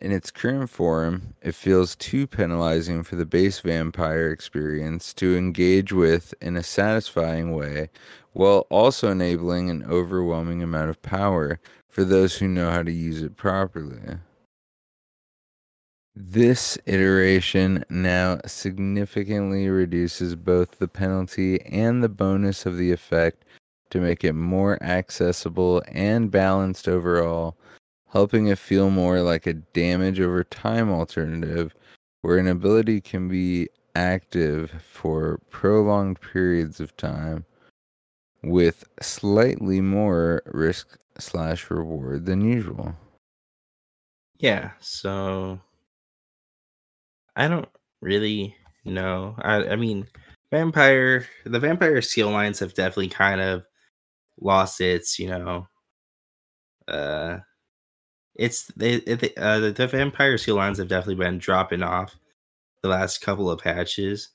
[0.00, 5.92] In its current form, it feels too penalizing for the base vampire experience to engage
[5.92, 7.90] with in a satisfying way,
[8.32, 11.58] while also enabling an overwhelming amount of power
[11.88, 14.18] for those who know how to use it properly.
[16.14, 23.44] This iteration now significantly reduces both the penalty and the bonus of the effect
[23.90, 27.56] to make it more accessible and balanced overall,
[28.10, 31.74] helping it feel more like a damage over time alternative
[32.22, 37.44] where an ability can be active for prolonged periods of time
[38.42, 42.94] with slightly more risk slash reward than usual.
[44.38, 45.60] yeah, so
[47.36, 47.68] I don't
[48.00, 49.34] really know.
[49.38, 50.06] I I mean,
[50.50, 53.64] vampire the vampire skill lines have definitely kind of
[54.40, 55.68] lost its, you know,
[56.88, 57.38] uh
[58.38, 59.02] it's they,
[59.36, 62.16] uh, the, the vampire skill lines have definitely been dropping off
[62.82, 64.30] the last couple of patches.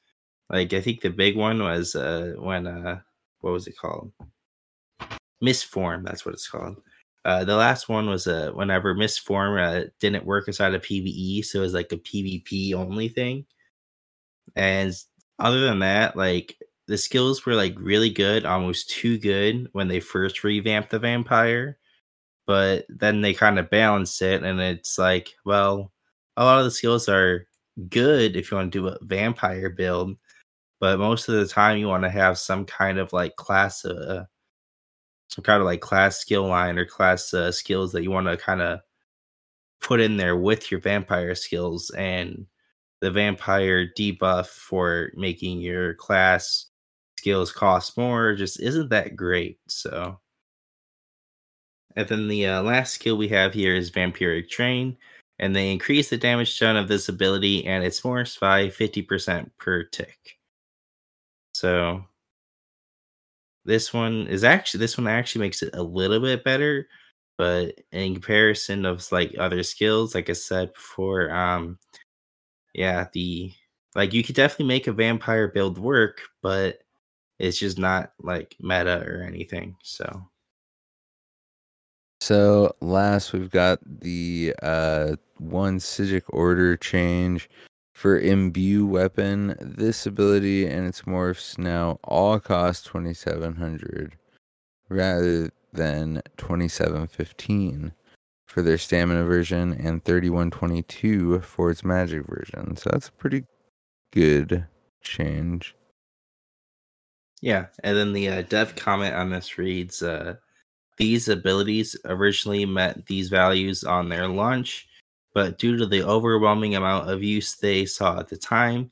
[0.50, 3.00] Like I think the big one was uh when uh
[3.42, 4.12] what was it called?
[5.44, 6.78] Mistform, that's what it's called.
[7.26, 11.60] Uh, the last one was uh, whenever Mistform uh, didn't work inside of PVE, so
[11.60, 13.46] it was like a PvP only thing.
[14.56, 14.94] And
[15.40, 20.00] other than that, like the skills were like really good, almost too good when they
[20.00, 21.78] first revamped the vampire.
[22.46, 25.92] But then they kind of balance it, and it's like, well,
[26.38, 27.48] a lot of the skills are
[27.90, 30.18] good if you want to do a vampire build,
[30.80, 34.26] but most of the time you want to have some kind of like class uh,
[35.28, 38.38] some kind of like class skill line or class uh, skills that you want to
[38.38, 38.80] kind of
[39.82, 42.46] put in there with your vampire skills and
[43.02, 46.68] the vampire debuff for making your class
[47.18, 50.18] skills cost more just isn't that great so
[51.96, 54.98] and then the uh, last skill we have here is vampiric drain
[55.40, 59.84] and they increase the damage done of this ability and its morphs by 50% per
[59.84, 60.38] tick
[61.54, 62.04] so
[63.66, 66.88] this one is actually this one actually makes it a little bit better,
[67.38, 71.80] but in comparison of like other skills, like I said before, um,
[72.74, 73.54] yeah, the
[73.96, 76.80] like you could definitely make a vampire build work, but
[77.40, 79.78] it's just not like meta or anything.
[79.84, 80.30] So
[82.24, 87.50] So last we've got the uh one Psijic order change
[87.94, 89.58] for imbue weapon.
[89.60, 94.16] This ability and its morphs now all cost twenty seven hundred
[94.88, 97.92] rather than twenty seven fifteen
[98.48, 102.78] for their stamina version and thirty one twenty two for its magic version.
[102.78, 103.44] So that's a pretty
[104.14, 104.66] good
[105.02, 105.76] change.
[107.42, 110.36] yeah, and then the uh, dev comment on this reads, uh,
[110.98, 114.88] these abilities originally met these values on their launch
[115.34, 118.92] but due to the overwhelming amount of use they saw at the time,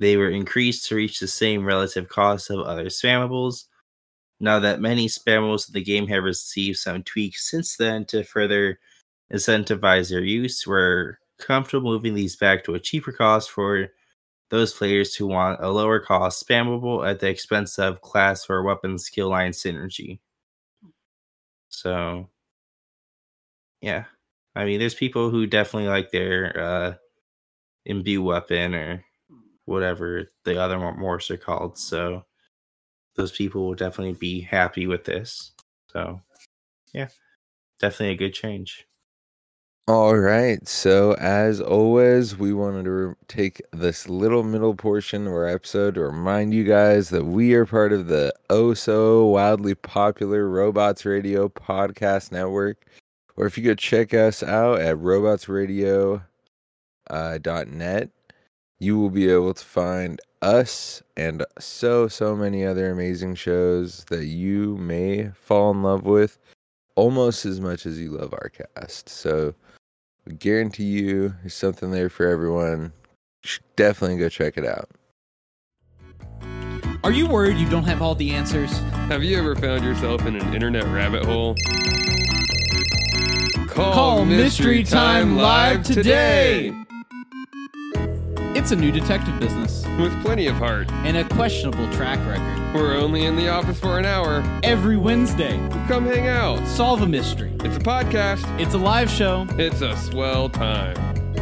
[0.00, 3.64] they were increased to reach the same relative cost of other spammables.
[4.38, 8.78] Now that many spammables in the game have received some tweaks since then to further
[9.32, 13.88] incentivize their use, we're comfortable moving these back to a cheaper cost for
[14.50, 18.98] those players who want a lower cost spammable at the expense of class or weapon
[18.98, 20.18] skill line synergy.
[21.82, 22.28] So,
[23.80, 24.04] yeah.
[24.54, 26.94] I mean, there's people who definitely like their uh,
[27.86, 29.04] imbue weapon or
[29.66, 31.78] whatever the other morphs are called.
[31.78, 32.24] So
[33.16, 35.52] those people will definitely be happy with this.
[35.92, 36.20] So
[36.92, 37.08] yeah,
[37.78, 38.87] definitely a good change.
[39.88, 40.68] All right.
[40.68, 46.02] So, as always, we wanted to take this little middle portion of our episode to
[46.02, 51.48] remind you guys that we are part of the oh so wildly popular Robots Radio
[51.48, 52.84] podcast network.
[53.38, 56.20] Or if you go check us out at robotsradio.net,
[57.10, 58.10] uh, net,
[58.80, 64.26] you will be able to find us and so, so many other amazing shows that
[64.26, 66.38] you may fall in love with
[66.94, 69.08] almost as much as you love our cast.
[69.08, 69.54] So,
[70.28, 72.92] we guarantee you there's something there for everyone.
[73.42, 74.90] You should definitely go check it out.
[77.02, 78.76] Are you worried you don't have all the answers?
[79.08, 81.56] Have you ever found yourself in an internet rabbit hole?
[83.68, 86.74] Call, Call Mystery Time live today.
[88.58, 90.90] It's a new detective business With plenty of heart.
[91.04, 92.74] and a questionable track record.
[92.74, 94.42] We're only in the office for an hour.
[94.64, 96.66] Every Wednesday, Come hang out.
[96.66, 97.52] solve a mystery.
[97.64, 98.44] It's a podcast.
[98.60, 99.46] It's a live show.
[99.58, 100.96] It's a swell time.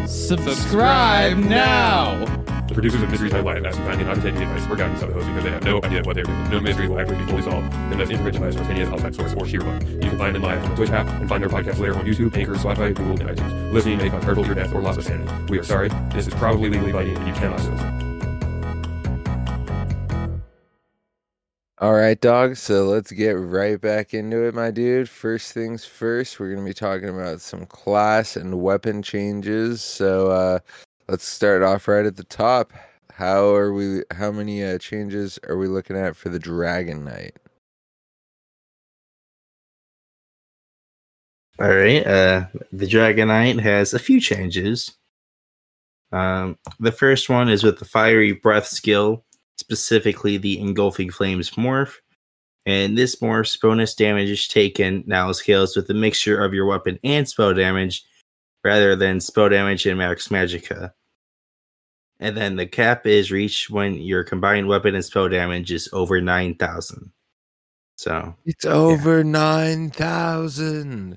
[0.07, 2.25] Subscribe now.
[2.47, 5.01] The producers of Mystery Time Live ask you kindly not take the advice or guidance
[5.01, 6.51] of the host because they have no idea what they're doing.
[6.51, 9.83] No mystery will ever be fully solved unless individualized, spontaneous, outside source, or sheer luck.
[9.83, 12.05] You can find them live on the Twitch app and find their podcast later on
[12.05, 13.73] YouTube, Anchor, Spotify, Google, and iTunes.
[13.73, 15.33] Listening may cause hurtful your death or loss of sanity.
[15.51, 15.89] We are sorry.
[16.13, 18.07] This is probably legally binding and you cannot sue.
[21.79, 22.57] All right, dog.
[22.57, 25.09] So let's get right back into it, my dude.
[25.09, 29.83] First things first, we're going to be talking about some class and weapon changes.
[29.83, 30.59] So uh,
[31.09, 32.73] let's start off right at the top.
[33.13, 34.03] How are we?
[34.13, 37.37] How many uh, changes are we looking at for the Dragon Knight?
[41.59, 42.07] All right.
[42.07, 44.93] Uh, the Dragon Knight has a few changes.
[46.13, 49.25] Um, the first one is with the Fiery Breath skill,
[49.57, 51.95] specifically the Engulfing Flames morph.
[52.67, 57.27] And this morph's bonus damage taken now scales with a mixture of your weapon and
[57.27, 58.05] spell damage,
[58.67, 60.93] rather than spell damage and max magicka.
[62.19, 66.21] And then the cap is reached when your combined weapon and spell damage is over
[66.21, 67.13] 9,000.
[67.97, 71.17] So, It's over nine thousand.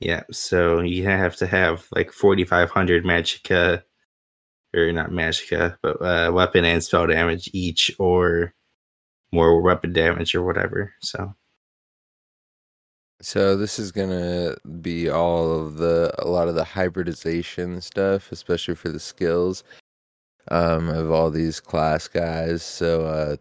[0.00, 3.82] yeah, so you have to have like 4,500 magicka,
[4.74, 8.52] or not magicka, but uh, weapon and spell damage each, or
[9.32, 10.92] more weapon damage or whatever.
[11.00, 11.34] So,
[13.20, 18.76] So this is gonna be all of the a lot of the hybridization stuff, especially
[18.76, 19.64] for the skills
[20.50, 22.62] um, of all these class guys.
[22.62, 23.36] So uh,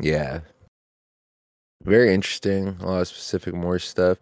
[0.00, 0.40] yeah,
[1.84, 2.68] very interesting.
[2.80, 4.18] A lot of specific more stuff.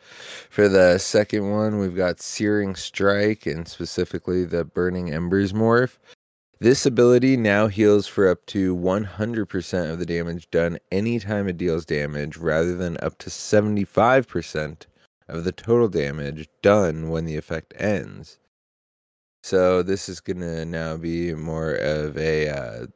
[0.51, 5.99] For the second one, we've got Searing Strike and specifically the Burning Embers morph.
[6.63, 11.85] This ability now heals for up to 100% of the damage done anytime it deals
[11.85, 14.87] damage, rather than up to 75%
[15.27, 18.39] of the total damage done when the effect ends.
[19.43, 22.87] So this is gonna now be more of a, uh,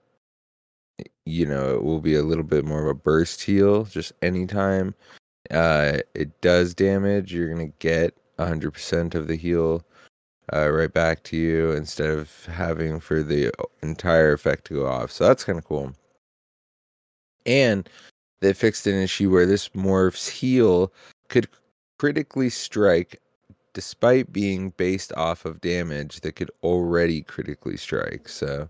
[1.24, 3.82] you know, it will be a little bit more of a burst heal.
[3.82, 4.94] Just anytime
[5.50, 9.84] uh, it does damage, you're gonna get 100% of the heal
[10.52, 15.10] uh, right back to you instead of having for the entire effect to go off.
[15.10, 15.92] So that's kind of cool.
[17.44, 17.88] And
[18.40, 20.92] they fixed an issue where this morph's heal
[21.28, 21.48] could
[21.98, 23.20] critically strike
[23.72, 28.28] despite being based off of damage that could already critically strike.
[28.28, 28.68] So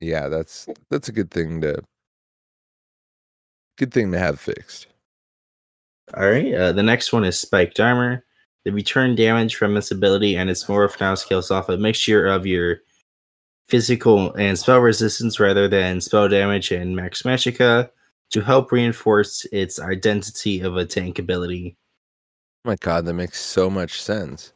[0.00, 1.82] yeah, that's that's a good thing to
[3.76, 4.86] good thing to have fixed.
[6.16, 6.52] all right.
[6.52, 8.24] Uh, the next one is Spiked Armor.
[8.68, 12.44] The return damage from this ability and its morph now scales off a mixture of
[12.44, 12.80] your
[13.66, 17.88] physical and spell resistance rather than spell damage and max magicka
[18.28, 21.78] to help reinforce its identity of a tank ability.
[22.66, 24.52] Oh my god, that makes so much sense.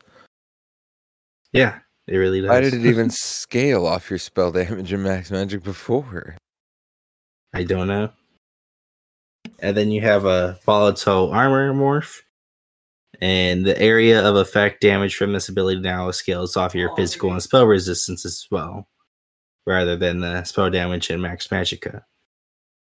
[1.54, 2.50] Yeah, it really does.
[2.50, 6.36] Why did it even scale off your spell damage and max magic before?
[7.54, 8.10] I don't know.
[9.60, 12.20] And then you have a volatile armor morph.
[13.22, 17.40] And the area of effect damage from this ability now scales off your physical and
[17.40, 18.88] spell resistance as well,
[19.64, 22.02] rather than the spell damage and max Magicka.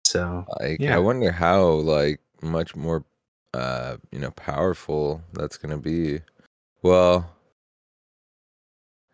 [0.06, 0.94] So Like Yeah.
[0.94, 3.04] I wonder how like much more
[3.52, 6.20] uh you know powerful that's gonna be.
[6.82, 7.28] Well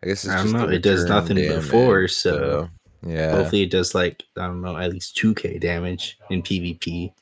[0.03, 2.69] I guess it's I don't just know, it does return nothing before, damage, so
[3.01, 3.31] yeah.
[3.31, 7.13] hopefully it does like I don't know, at least two K damage in PvP.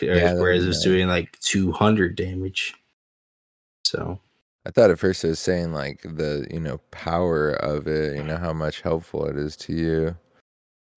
[0.00, 0.84] Yeah, whereas be it was nice.
[0.84, 2.74] doing like two hundred damage.
[3.84, 4.18] So
[4.66, 8.22] I thought at first it was saying like the you know power of it, you
[8.22, 10.16] know how much helpful it is to you,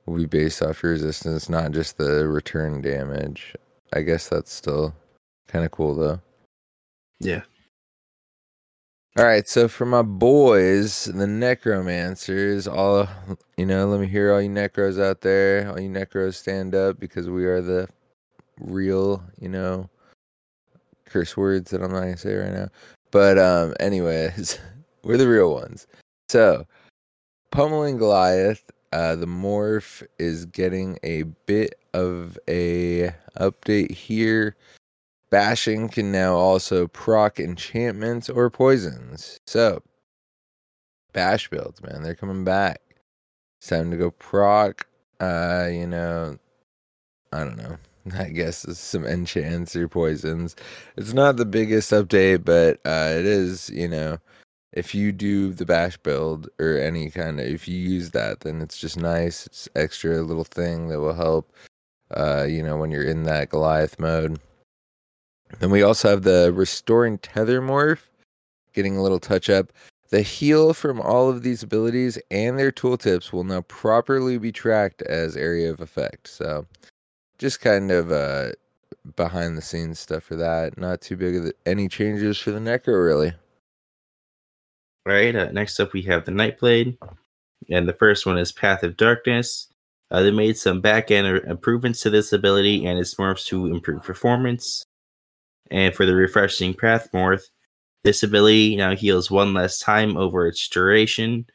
[0.05, 3.55] will be based off your resistance, not just the return damage.
[3.93, 4.93] I guess that's still
[5.47, 6.21] kind of cool though.
[7.19, 7.41] yeah.
[9.17, 13.07] All right, so for my boys, the necromancers, all
[13.57, 16.99] you know, let me hear all you necros out there, all you necros stand up
[16.99, 17.87] because we are the
[18.59, 19.89] real, you know,
[21.05, 22.67] curse words that I'm not gonna say right now.
[23.11, 24.59] But um, anyways,
[25.03, 25.87] we're the real ones.
[26.29, 26.65] So,
[27.51, 34.55] pummeling Goliath, uh, the morph is getting a bit of a update here.
[35.29, 39.39] Bashing can now also proc enchantments or poisons.
[39.45, 39.81] So,
[41.13, 42.81] bash builds, man, they're coming back.
[43.59, 44.87] It's time to go proc.
[45.19, 46.37] Uh, you know,
[47.33, 47.77] I don't know.
[48.19, 50.55] I guess some enchants or poisons.
[50.95, 54.17] It's not the biggest update, but uh, it is, you know,
[54.73, 58.61] if you do the bash build or any kind of, if you use that, then
[58.61, 59.45] it's just nice.
[59.47, 61.51] It's extra little thing that will help,
[62.11, 64.39] uh, you know, when you're in that Goliath mode.
[65.59, 68.01] Then we also have the restoring tether morph,
[68.73, 69.71] getting a little touch up.
[70.09, 75.01] The heal from all of these abilities and their tooltips will now properly be tracked
[75.01, 76.27] as area of effect.
[76.29, 76.65] So,
[77.37, 78.51] just kind of uh,
[79.15, 80.77] behind the scenes stuff for that.
[80.77, 83.33] Not too big of the, any changes for the Necro, really.
[85.05, 85.35] All right.
[85.35, 86.97] Uh, next up, we have the Nightblade,
[87.69, 89.67] and the first one is Path of Darkness.
[90.09, 94.03] Uh, they made some back end improvements to this ability and its morphs to improve
[94.03, 94.83] performance.
[95.69, 97.43] And for the refreshing Path morph,
[98.03, 101.45] this ability now heals one less time over its duration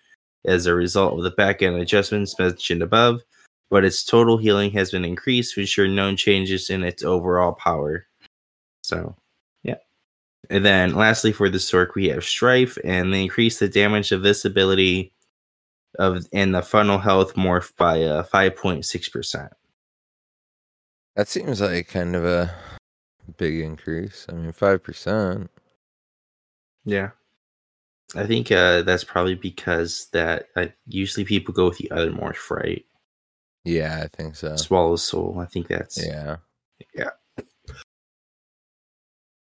[0.45, 3.23] as a result of the back end adjustments mentioned above,
[3.73, 8.07] but its total healing has been increased to ensure no changes in its overall power.
[8.83, 9.17] So,
[9.63, 9.79] yeah.
[10.51, 14.23] And then lastly, for the Stork, we have Strife, and they increase the damage of
[14.23, 15.15] this ability
[15.99, 19.49] of and the funnel health morph by uh, 5.6%.
[21.17, 22.55] That seems like kind of a
[23.39, 24.27] big increase.
[24.29, 25.51] I mean, five percent.
[26.85, 27.13] Yeah.
[28.15, 32.51] I think uh, that's probably because that uh, usually people go with the other morph,
[32.51, 32.85] right?
[33.65, 34.57] Yeah, I think so.
[34.57, 35.39] Swallow soul.
[35.41, 36.37] I think that's Yeah.
[36.95, 37.11] Yeah.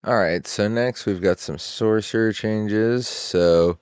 [0.04, 0.46] All right.
[0.46, 3.08] So next we've got some sorcerer changes.
[3.08, 3.80] So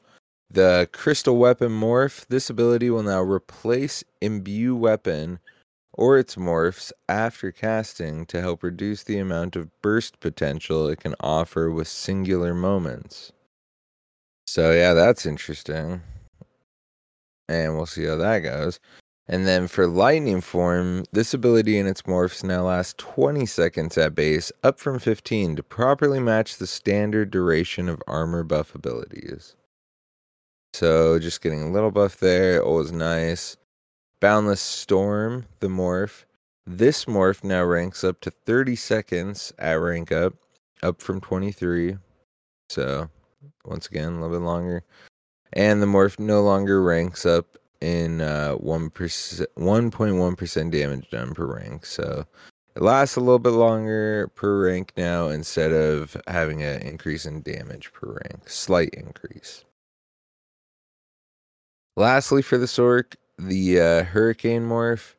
[0.51, 2.27] the crystal weapon morph.
[2.27, 5.39] This ability will now replace imbue weapon
[5.93, 11.15] or its morphs after casting to help reduce the amount of burst potential it can
[11.19, 13.31] offer with singular moments.
[14.45, 16.01] So yeah, that's interesting.
[17.49, 18.79] And we'll see how that goes.
[19.27, 24.15] And then for lightning form, this ability and its morphs now last 20 seconds at
[24.15, 29.55] base, up from 15 to properly match the standard duration of armor buff abilities.
[30.73, 33.57] So just getting a little buff there, always nice.
[34.19, 36.25] Boundless Storm, the morph.
[36.65, 40.33] This morph now ranks up to 30 seconds at rank up,
[40.83, 41.97] up from 23.
[42.69, 43.09] So
[43.65, 44.83] once again, a little bit longer.
[45.53, 48.91] And the morph no longer ranks up in uh, 1%,
[49.57, 51.85] 1.1% damage done per rank.
[51.85, 52.25] So
[52.75, 57.41] it lasts a little bit longer per rank now instead of having an increase in
[57.41, 58.49] damage per rank.
[58.49, 59.65] Slight increase.
[61.97, 65.15] Lastly, for the Sork, the uh, Hurricane morph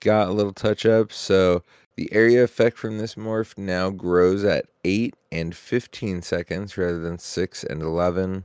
[0.00, 1.12] got a little touch up.
[1.12, 1.64] So
[1.96, 7.18] the area effect from this morph now grows at 8 and 15 seconds rather than
[7.18, 8.44] 6 and 11.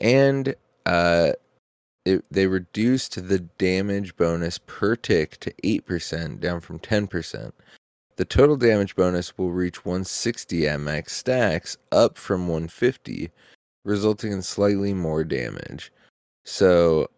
[0.00, 0.54] And
[0.86, 1.32] uh,
[2.04, 7.52] it, they reduced the damage bonus per tick to 8%, down from 10%.
[8.16, 13.30] The total damage bonus will reach 160 at max stacks, up from 150,
[13.84, 15.92] resulting in slightly more damage.
[16.44, 17.08] So,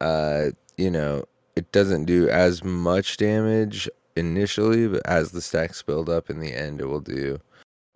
[0.00, 1.24] uh, you know,
[1.56, 6.52] it doesn't do as much damage initially, but as the stacks build up in the
[6.52, 7.40] end, it will do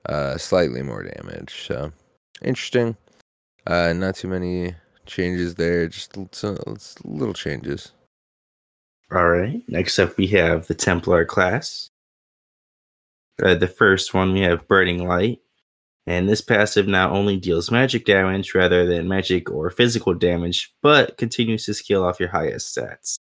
[0.08, 1.66] uh, slightly more damage.
[1.66, 1.92] So,
[2.42, 2.96] interesting.
[3.66, 4.74] Uh, not too many
[5.06, 7.92] changes there, just little changes.
[9.12, 9.62] All right.
[9.68, 11.90] Next up, we have the Templar class.
[13.42, 15.40] Uh, the first one, we have Burning Light.
[16.08, 21.16] And this passive now only deals magic damage rather than magic or physical damage, but
[21.18, 23.18] continues to scale off your highest stats.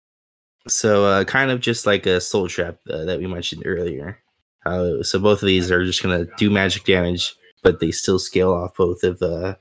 [0.67, 4.19] So, uh, kind of just like a Soul Trap uh, that we mentioned earlier.
[4.65, 8.19] Uh, so, both of these are just going to do magic damage, but they still
[8.19, 9.55] scale off both of uh,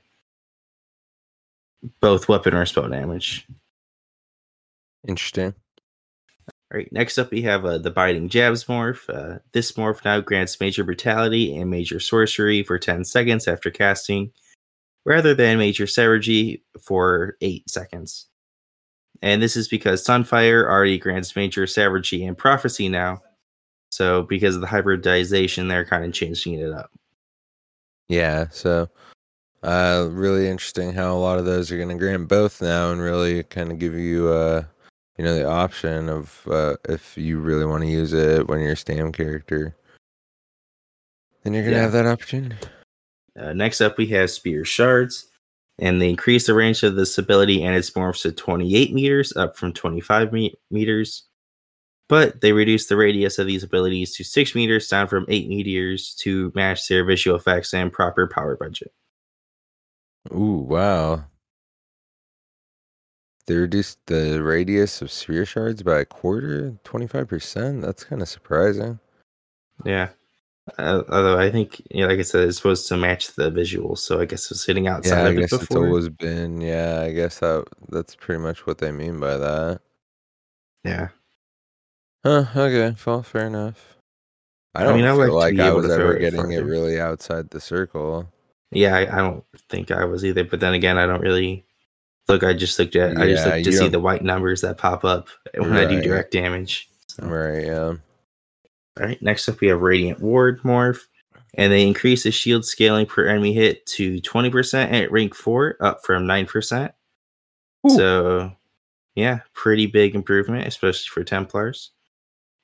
[1.99, 3.47] both weapon or spell damage.
[5.07, 5.53] Interesting.
[6.71, 9.09] All right, next up we have uh, the Biting Jabs morph.
[9.09, 14.31] Uh, this morph now grants major brutality and major sorcery for 10 seconds after casting,
[15.03, 18.27] rather than major savagery for 8 seconds.
[19.21, 23.21] And this is because Sunfire already grants major savagery and prophecy now.
[23.91, 26.89] So, because of the hybridization, they're kind of changing it up.
[28.07, 28.89] Yeah, so
[29.63, 32.99] uh really interesting how a lot of those are going to grant both now and
[33.01, 34.63] really kind of give you uh
[35.17, 38.71] you know the option of uh if you really want to use it when you're
[38.73, 39.75] a stam character.
[41.43, 41.83] Then you're going to Yeah.
[41.83, 42.55] have that opportunity.
[43.39, 45.27] Uh, next up, we have Spear Shards,
[45.79, 49.57] and they increase the range of this ability and its morphs to 28 meters, up
[49.57, 51.23] from 25 me- meters.
[52.09, 56.13] But they reduce the radius of these abilities to 6 meters, down from 8 meters
[56.19, 58.91] to match their visual effects and proper power budget.
[60.33, 61.25] Ooh, wow.
[63.47, 67.81] They reduced the radius of spear shards by a quarter, 25%.
[67.81, 68.99] That's kind of surprising.
[69.85, 70.09] Yeah.
[70.77, 73.99] Uh, although I think, you know, like I said, it's supposed to match the visuals,
[73.99, 75.87] so I guess it's sitting outside yeah, I of it guess it's before.
[75.87, 76.61] always been.
[76.61, 79.81] Yeah, I guess that that's pretty much what they mean by that.
[80.83, 81.09] Yeah.
[82.23, 83.97] Huh, okay, well, fair enough.
[84.75, 86.65] I I don't mean, I like feel like I was ever getting it farther.
[86.65, 88.31] really outside the circle.
[88.71, 90.43] Yeah, I, I don't think I was either.
[90.43, 91.65] But then again, I don't really
[92.27, 92.43] look.
[92.43, 93.17] I just looked at.
[93.17, 95.85] I just Yeah, look to see don't- the white numbers that pop up when I
[95.85, 96.89] do direct damage.
[97.07, 97.93] So, Right, yeah.
[98.99, 99.21] All right.
[99.21, 101.01] Next up, we have Radiant Ward morph,
[101.55, 105.75] and they increase the shield scaling per enemy hit to twenty percent at rank four,
[105.81, 106.93] up from nine percent.
[107.87, 108.51] So,
[109.15, 111.91] yeah, pretty big improvement, especially for Templars,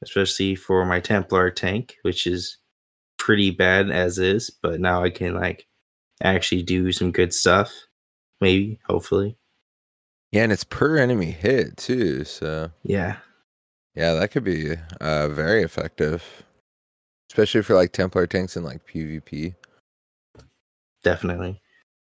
[0.03, 2.57] especially for my Templar tank, which is
[3.17, 4.49] pretty bad as is.
[4.49, 5.65] But now I can like
[6.21, 7.73] actually do some good stuff.
[8.41, 9.37] Maybe, hopefully,
[10.31, 13.17] Yeah, and it's per enemy hit too, so yeah.
[13.95, 16.23] yeah, that could be uh very effective.
[17.31, 19.55] Especially for like Templar tanks and like PvP.
[21.03, 21.61] definitely.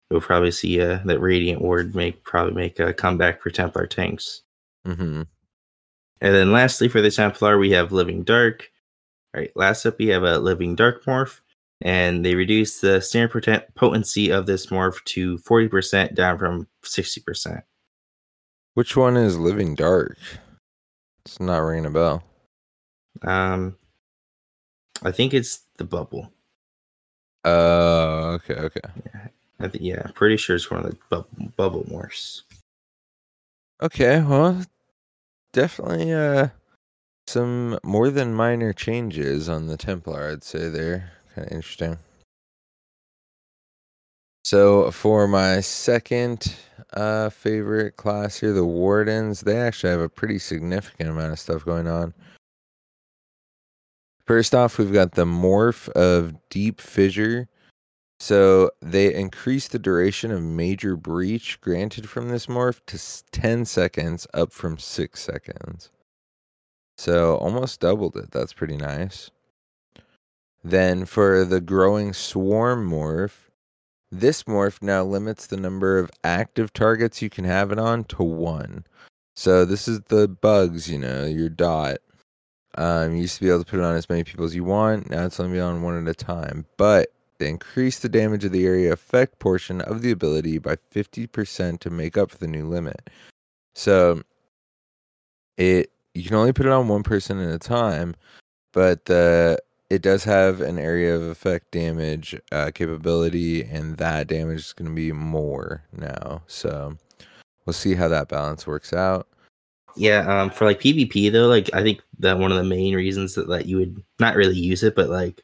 [0.09, 4.43] We'll probably see uh, that Radiant Ward make probably make a comeback for Templar tanks.
[4.85, 5.23] Mm-hmm.
[6.21, 8.69] And then lastly for the Templar, we have Living Dark.
[9.33, 11.39] All right, last up we have a Living Dark morph.
[11.82, 17.63] And they reduced the standard poten- potency of this morph to 40% down from 60%.
[18.76, 20.17] Which one is Living Dark?
[21.26, 22.24] It's not ringing a bell.
[23.21, 23.78] Um,
[25.03, 26.32] I think it's the bubble.
[27.45, 28.82] Oh, okay, okay.
[29.59, 32.41] I think yeah, pretty sure it's one of the bubble, bubble morphs.
[33.82, 34.61] Okay, well,
[35.51, 36.47] definitely uh
[37.28, 41.11] some more than minor changes on the Templar, I'd say there.
[41.34, 41.97] Kind of interesting.
[44.43, 46.55] So for my second
[46.93, 51.65] uh favorite class here, the Wardens, they actually have a pretty significant amount of stuff
[51.65, 52.13] going on.
[54.25, 57.47] First off, we've got the morph of Deep Fissure.
[58.19, 64.25] So they increase the duration of major breach granted from this morph to 10 seconds,
[64.34, 65.91] up from 6 seconds.
[66.97, 68.31] So almost doubled it.
[68.31, 69.29] That's pretty nice.
[70.64, 73.49] Then for the growing swarm morph,
[74.11, 78.24] this morph now limits the number of active targets you can have it on to
[78.24, 78.86] one.
[79.36, 81.97] So this is the bugs, you know, your dot.
[82.76, 84.64] Um, you used to be able to put it on as many people as you
[84.64, 85.09] want.
[85.09, 86.66] Now it's only on one at a time.
[86.78, 91.80] But they increase the damage of the area effect portion of the ability by 50%
[91.80, 93.09] to make up for the new limit.
[93.76, 94.22] So
[95.57, 98.16] it you can only put it on one person at a time,
[98.72, 99.57] but the
[99.89, 104.89] it does have an area of effect damage uh, capability, and that damage is going
[104.89, 106.41] to be more now.
[106.47, 106.97] So
[107.65, 109.27] we'll see how that balance works out.
[109.95, 113.36] Yeah, um, for like PvP though, like I think that one of the main reasons
[113.36, 115.41] that like you would not really use it, but like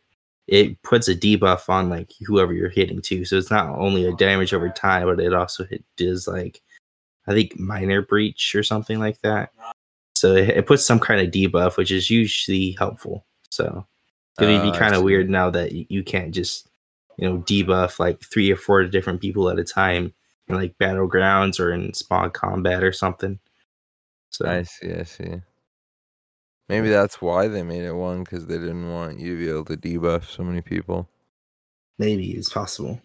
[0.47, 3.25] it puts a debuff on like whoever you're hitting too.
[3.25, 5.67] So it's not only a damage over time, but it also
[5.97, 6.61] does like
[7.27, 9.51] I think minor breach or something like that.
[10.15, 13.25] So it, it puts some kind of debuff, which is usually helpful.
[13.51, 13.85] So
[14.47, 16.69] it'd Oh, be I kind of weird now that you can't just
[17.17, 20.13] you know debuff like three or four different people at a time
[20.47, 23.39] in like battlegrounds or in spawn combat or something.
[24.31, 25.41] So I see, I see.
[26.69, 29.65] Maybe that's why they made it one because they didn't want you to be able
[29.65, 31.09] to debuff so many people.
[31.99, 32.99] maybe it's possible.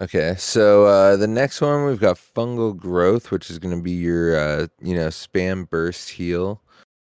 [0.00, 3.90] Okay, so uh, the next one we've got fungal growth, which is going to be
[3.90, 6.62] your uh, you know spam burst heal.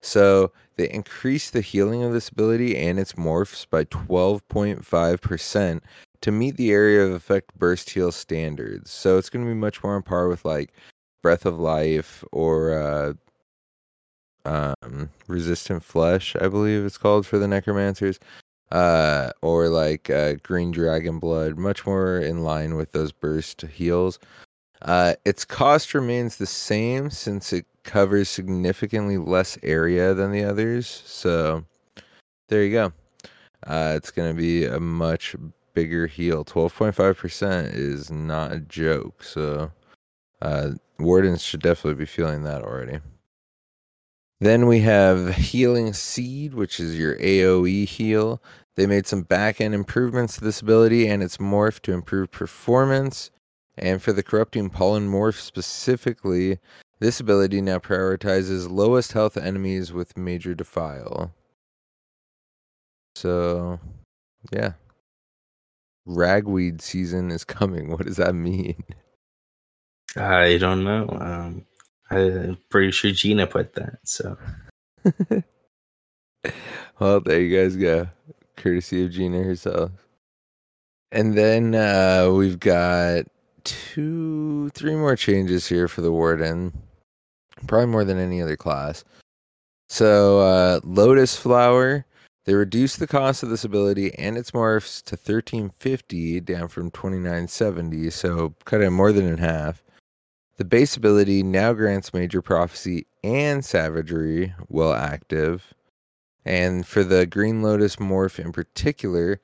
[0.02, 5.22] So they increase the healing of this ability and its morphs by twelve point five
[5.22, 5.84] percent
[6.22, 8.92] to meet the area of effect burst heal standards.
[8.92, 10.72] So it's going to be much more on par with like
[11.22, 13.14] breath of life or uh,
[14.46, 18.20] um, resistant flesh, I believe it's called for the necromancers
[18.72, 24.20] uh, or like uh, green dragon blood, much more in line with those burst heals.
[24.84, 30.86] Uh, its cost remains the same since it covers significantly less area than the others.
[31.06, 31.66] So
[32.50, 32.94] there you go.
[33.66, 35.36] Uh, it's going to be a much
[35.74, 36.46] bigger heal.
[36.46, 39.24] 12.5% is not a joke.
[39.24, 39.72] So
[40.42, 43.00] uh, Wardens should definitely be feeling that already.
[44.40, 48.42] Then we have Healing Seed, which is your AoE heal.
[48.76, 53.32] They made some back end improvements to this ability and its morph to improve performance.
[53.78, 56.60] And for the Corrupting Pollen morph specifically,
[57.00, 61.34] this ability now prioritizes lowest health enemies with Major Defile.
[63.16, 63.80] So,
[64.52, 64.74] yeah.
[66.06, 67.90] Ragweed season is coming.
[67.98, 68.84] What does that mean?
[70.16, 71.08] I don't know.
[71.10, 71.66] Um,
[72.10, 74.00] I'm pretty sure Gina put that.
[74.04, 74.38] So
[77.00, 78.08] well, there you guys go.
[78.56, 79.92] Courtesy of Gina herself.
[81.12, 83.26] And then uh, we've got
[83.64, 86.74] two, three more changes here for the Warden.
[87.66, 89.04] Probably more than any other class.
[89.90, 92.06] So, uh, Lotus Flower,
[92.46, 98.10] they reduced the cost of this ability and its morphs to 1350 down from 2970,
[98.10, 99.84] so cut it more than in half.
[100.58, 105.74] The base ability now grants Major Prophecy and Savagery while active.
[106.46, 109.40] And for the Green Lotus morph in particular,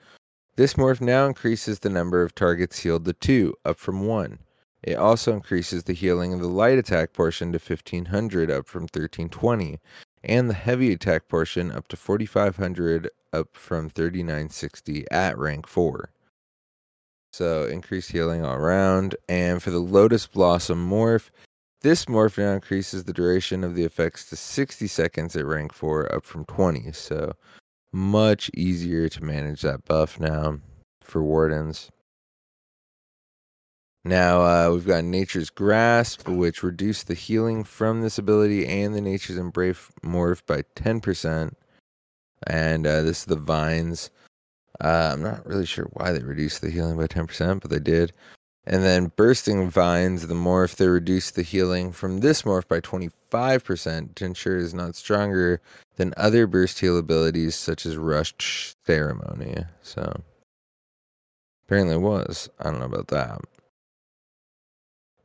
[0.55, 4.39] this morph now increases the number of targets healed to 2, up from 1.
[4.84, 9.79] It also increases the healing of the light attack portion to 1500, up from 1320,
[10.23, 16.09] and the heavy attack portion up to 4500, up from 3960 at rank 4.
[17.31, 19.15] So increased healing all around.
[19.27, 21.29] And for the Lotus Blossom morph,
[21.81, 26.13] this morph now increases the duration of the effects to 60 seconds at rank 4,
[26.13, 26.91] up from 20.
[26.91, 27.34] So
[27.91, 30.59] much easier to manage that buff now
[31.01, 31.89] for Wardens.
[34.06, 39.01] Now uh, we've got Nature's Grasp, which reduced the healing from this ability and the
[39.01, 41.54] Nature's Embrace morph by 10%.
[42.47, 44.10] And uh, this is the Vines
[44.82, 48.14] Uh, I'm not really sure why they reduced the healing by 10%, but they did.
[48.66, 54.16] And then bursting vines, the morph, they reduced the healing from this morph by 25%
[54.16, 55.62] to ensure it is not stronger
[55.97, 59.66] than other burst heal abilities such as rushed ceremony.
[59.84, 60.22] So
[61.68, 62.49] apparently it was.
[62.60, 63.41] I don't know about that.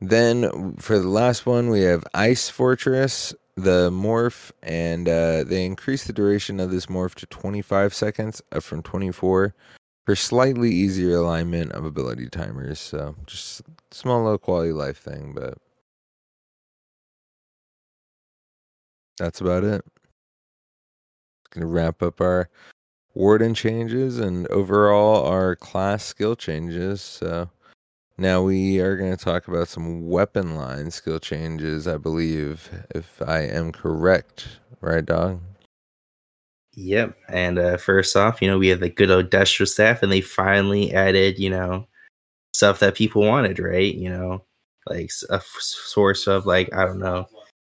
[0.01, 6.07] Then for the last one, we have Ice Fortress, the morph, and uh, they increased
[6.07, 9.53] the duration of this morph to 25 seconds, up from 24,
[10.05, 12.79] for slightly easier alignment of ability timers.
[12.79, 15.57] So just small, low quality life thing, but
[19.17, 19.83] that's about it.
[21.51, 22.49] Gonna wrap up our
[23.13, 27.01] warden changes and overall our class skill changes.
[27.01, 27.49] So
[28.19, 33.21] now we are going to talk about some weapon line skill changes, I believe, if
[33.21, 34.47] I am correct.
[34.81, 35.41] Right, dog?
[36.75, 37.17] Yep.
[37.27, 40.21] And uh, first off, you know, we have the good old Destro staff, and they
[40.21, 41.87] finally added, you know,
[42.53, 43.93] stuff that people wanted, right?
[43.93, 44.43] You know,
[44.87, 47.27] like a source of, like, I don't know,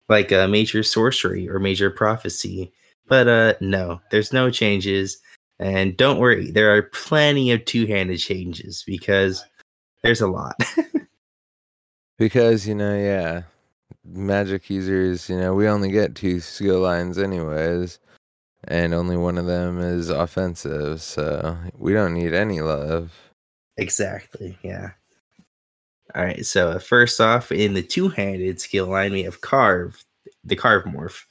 [0.10, 2.72] like a major sorcery or major prophecy.
[3.08, 5.18] But uh no, there's no changes.
[5.60, 9.44] And don't worry, there are plenty of two handed changes because
[10.04, 10.56] there's a lot.
[12.22, 13.42] Because, you know, yeah,
[14.06, 17.98] magic users, you know, we only get two skill lines anyways,
[18.68, 23.12] and only one of them is offensive, so we don't need any love.
[23.78, 24.56] Exactly.
[24.62, 24.92] Yeah.
[26.14, 26.46] All right.
[26.46, 30.06] So uh, first off, in the two-handed skill line, we have carve,
[30.44, 31.24] the carve morph,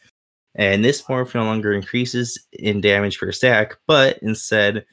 [0.56, 4.84] and this morph no longer increases in damage per stack, but instead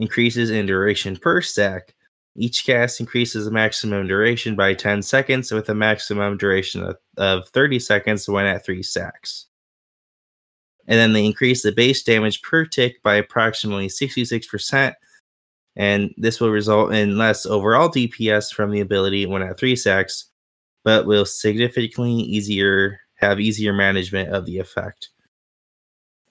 [0.00, 1.94] increases in duration per stack.
[2.38, 7.48] Each cast increases the maximum duration by 10 seconds, with a maximum duration of, of
[7.48, 9.46] 30 seconds when at three stacks.
[10.86, 14.94] And then they increase the base damage per tick by approximately 66%,
[15.76, 20.26] and this will result in less overall DPS from the ability when at three stacks,
[20.84, 25.08] but will significantly easier have easier management of the effect.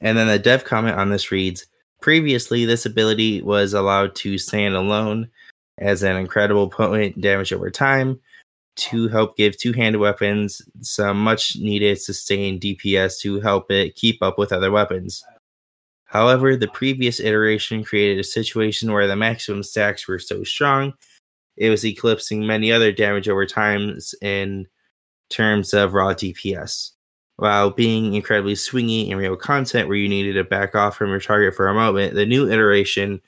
[0.01, 1.65] And then the dev comment on this reads
[2.01, 5.29] Previously, this ability was allowed to stand alone
[5.77, 8.19] as an incredible potent damage over time
[8.75, 14.21] to help give two handed weapons some much needed sustained DPS to help it keep
[14.21, 15.23] up with other weapons.
[16.05, 20.93] However, the previous iteration created a situation where the maximum stacks were so strong,
[21.57, 24.67] it was eclipsing many other damage over times in
[25.29, 26.91] terms of raw DPS.
[27.37, 31.19] While being incredibly swingy in real content where you needed to back off from your
[31.19, 33.21] target for a moment, the new iteration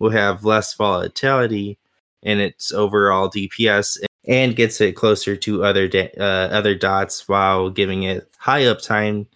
[0.00, 1.78] will have less volatility
[2.24, 7.70] in its overall DPS and gets it closer to other da- uh, other dots while
[7.70, 9.26] giving it high uptime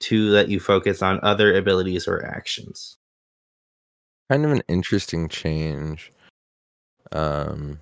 [0.00, 2.98] to let you focus on other abilities or actions.
[4.30, 6.12] Kind of an interesting change.
[7.12, 7.78] Um,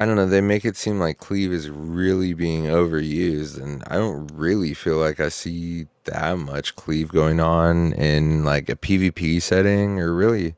[0.00, 0.26] I don't know.
[0.26, 4.96] They make it seem like cleave is really being overused, and I don't really feel
[4.98, 10.54] like I see that much cleave going on in like a PvP setting or really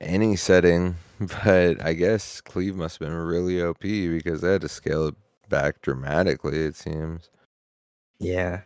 [0.00, 0.96] any setting.
[1.44, 5.14] But I guess cleave must have been really OP because they had to scale it
[5.48, 6.58] back dramatically.
[6.58, 7.30] It seems.
[8.20, 8.62] Yeah.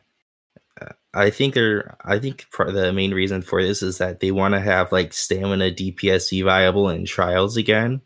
[0.81, 4.55] Uh, I think they're I think the main reason for this is that they want
[4.55, 8.01] to have like stamina DPS be viable in trials again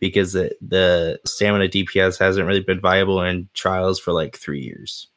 [0.00, 5.08] because the, the stamina DPS hasn't really been viable in trials for like 3 years.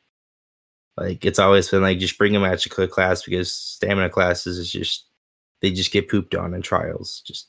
[0.98, 5.06] Like it's always been like just bring a magic class because stamina classes is just
[5.62, 7.22] they just get pooped on in trials.
[7.26, 7.48] Just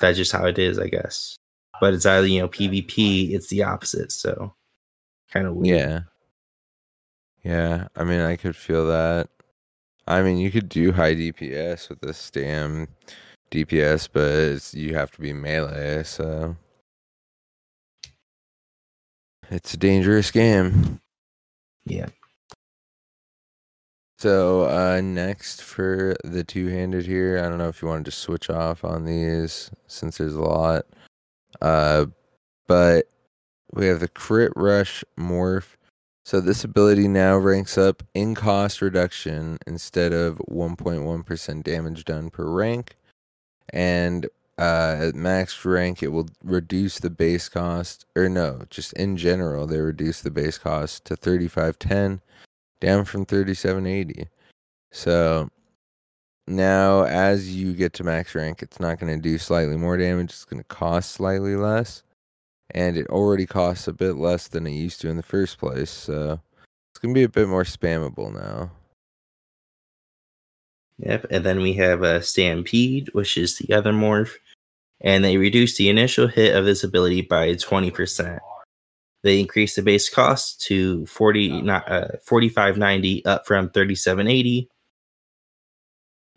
[0.00, 1.36] that's just how it is, I guess.
[1.80, 4.12] But it's either you know PvP, it's the opposite.
[4.12, 4.54] So
[5.30, 5.78] kind of weird.
[5.78, 6.00] Yeah.
[7.42, 7.88] Yeah.
[7.96, 9.28] I mean, I could feel that.
[10.06, 12.88] I mean, you could do high DPS with the stam
[13.50, 16.56] DPS, but it's, you have to be melee, so
[19.50, 21.00] it's a dangerous game.
[21.86, 22.08] Yeah.
[24.24, 28.48] So uh next for the two-handed here, I don't know if you wanted to switch
[28.48, 30.86] off on these since there's a lot.
[31.60, 32.06] Uh
[32.66, 33.10] but
[33.74, 35.76] we have the crit rush morph.
[36.24, 42.46] So this ability now ranks up in cost reduction instead of 1.1% damage done per
[42.46, 42.96] rank.
[43.74, 44.24] And
[44.56, 49.66] uh at max rank it will reduce the base cost or no, just in general
[49.66, 52.22] they reduce the base cost to 3510
[52.84, 54.28] down from 3780.
[54.92, 55.48] So
[56.46, 60.30] now as you get to max rank, it's not going to do slightly more damage,
[60.30, 62.02] it's going to cost slightly less.
[62.70, 65.90] And it already costs a bit less than it used to in the first place.
[65.90, 66.40] So
[66.90, 68.70] it's going to be a bit more spammable now.
[70.98, 74.34] Yep, and then we have a Stampede, which is the other morph,
[75.00, 78.38] and they reduce the initial hit of this ability by 20%.
[79.24, 84.68] They increase the base cost to 40 not uh, 45.90 up from 37.80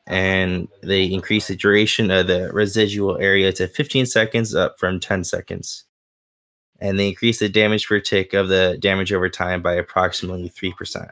[0.08, 5.26] and they increase the duration of the residual area to 15 seconds up from 10
[5.26, 5.84] seconds.
[6.80, 11.10] And they increase the damage per tick of the damage over time by approximately 3%.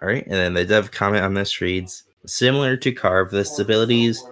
[0.00, 4.24] All right, and then the dev comment on this reads similar to Carve, this ability's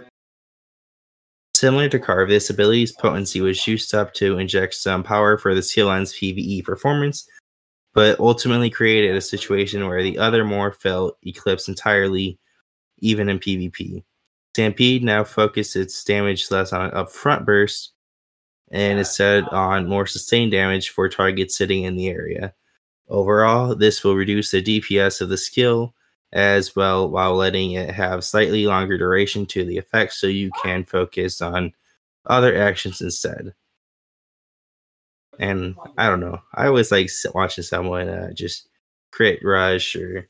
[1.65, 5.63] similar to Carve, this ability's potency was used up to inject some power for the
[5.63, 7.27] CLN's PvE performance,
[7.95, 12.39] but ultimately created a situation where the other morph felt eclipsed entirely,
[12.99, 14.05] even in PvP.
[14.53, 17.95] Stampede now focuses its damage less on upfront burst
[18.71, 22.53] and instead on more sustained damage for targets sitting in the area.
[23.09, 25.95] Overall, this will reduce the DPS of the skill
[26.35, 30.85] as well while letting it have slightly longer duration to the effect so you can
[30.85, 31.73] focus on
[32.27, 33.55] other actions instead.
[35.39, 38.69] And I don't know, I always like watching someone uh, just
[39.13, 40.29] crit rush or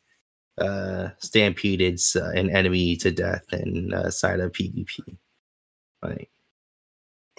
[0.59, 5.17] uh, stampeded uh, an enemy to death in uh, side of PvP.
[6.03, 6.31] Like,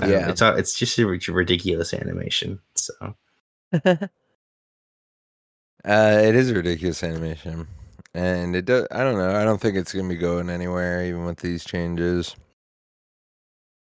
[0.02, 0.30] I Yeah.
[0.30, 2.60] it's it's just a ridiculous animation.
[2.76, 2.94] So
[5.86, 7.68] Uh, it is a ridiculous animation,
[8.16, 8.88] and it does.
[8.92, 9.36] I don't know.
[9.36, 12.36] I don't think it's gonna be going anywhere, even with these changes.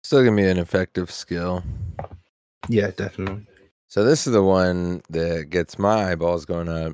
[0.05, 1.65] Still gonna be an effective skill.
[2.69, 3.47] yeah, definitely.
[3.89, 6.93] So this is the one that gets my eyeballs going up.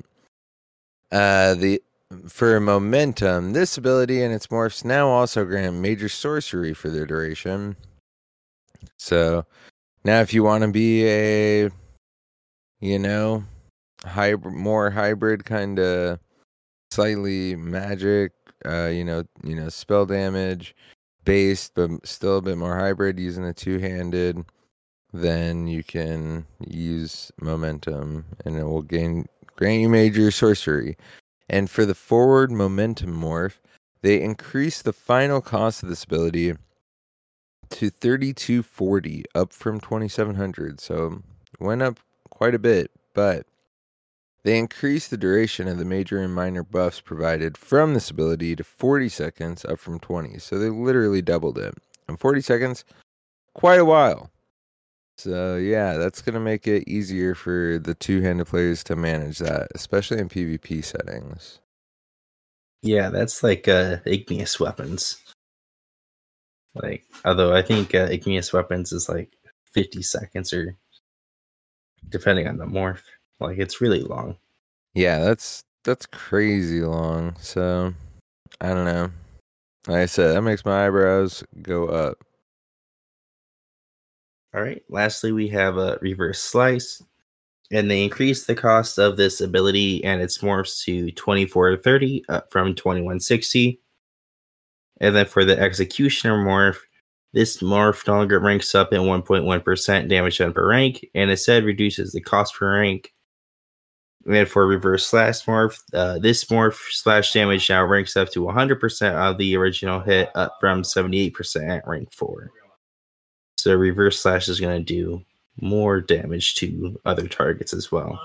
[1.11, 1.83] Uh, the
[2.29, 7.75] for momentum, this ability and its morphs now also grant major sorcery for their duration.
[8.97, 9.45] So
[10.05, 11.69] now, if you want to be a,
[12.79, 13.43] you know,
[14.05, 16.19] hybrid, more hybrid kind of,
[16.95, 18.31] slightly magic,
[18.65, 20.75] uh, you know, you know, spell damage
[21.23, 24.43] based, but still a bit more hybrid, using a two handed
[25.21, 29.25] then you can use momentum and it will gain
[29.55, 30.97] grant you major sorcery.
[31.49, 33.59] And for the forward momentum morph,
[34.01, 36.53] they increase the final cost of this ability
[37.69, 41.19] to 3240 up from 2700 so
[41.59, 43.47] went up quite a bit but
[44.45, 48.63] they increased the duration of the major and minor buffs provided from this ability to
[48.63, 51.75] 40 seconds up from 20 so they literally doubled it
[52.07, 52.85] and 40 seconds
[53.53, 54.31] quite a while
[55.17, 60.19] so yeah, that's gonna make it easier for the two-handed players to manage that, especially
[60.19, 61.59] in PvP settings.
[62.81, 65.17] Yeah, that's like uh, igneous weapons.
[66.75, 69.31] Like, although I think uh, igneous weapons is like
[69.71, 70.75] 50 seconds or
[72.09, 73.01] depending on the morph.
[73.39, 74.37] Like, it's really long.
[74.93, 77.35] Yeah, that's that's crazy long.
[77.39, 77.93] So
[78.61, 79.11] I don't know.
[79.87, 82.23] Like I said, that makes my eyebrows go up.
[84.53, 84.81] All right.
[84.89, 87.03] Lastly, we have a reverse slice,
[87.71, 92.73] and they increase the cost of this ability and its morphs to 2430 up from
[92.73, 93.79] 2160.
[95.01, 96.77] And then for the executioner morph,
[97.33, 102.13] this morph no longer ranks up in 1.1% damage done per rank, and instead reduces
[102.13, 103.11] the cost per rank.
[104.27, 109.13] And for reverse slash morph, uh, this morph slash damage now ranks up to 100%
[109.13, 112.51] of the original hit, up from 78% at rank 4.
[113.57, 115.23] So reverse slash is going to do
[115.61, 118.19] more damage to other targets as well.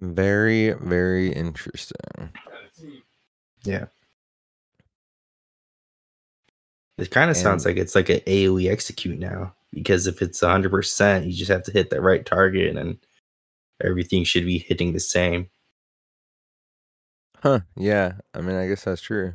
[0.00, 2.30] Very, very interesting.
[3.64, 3.86] Yeah.
[6.96, 11.26] It kind of sounds like it's like an AoE execute now because if it's 100%,
[11.26, 12.98] you just have to hit the right target and
[13.82, 15.48] everything should be hitting the same.
[17.42, 18.14] Huh, yeah.
[18.34, 19.34] I mean I guess that's true.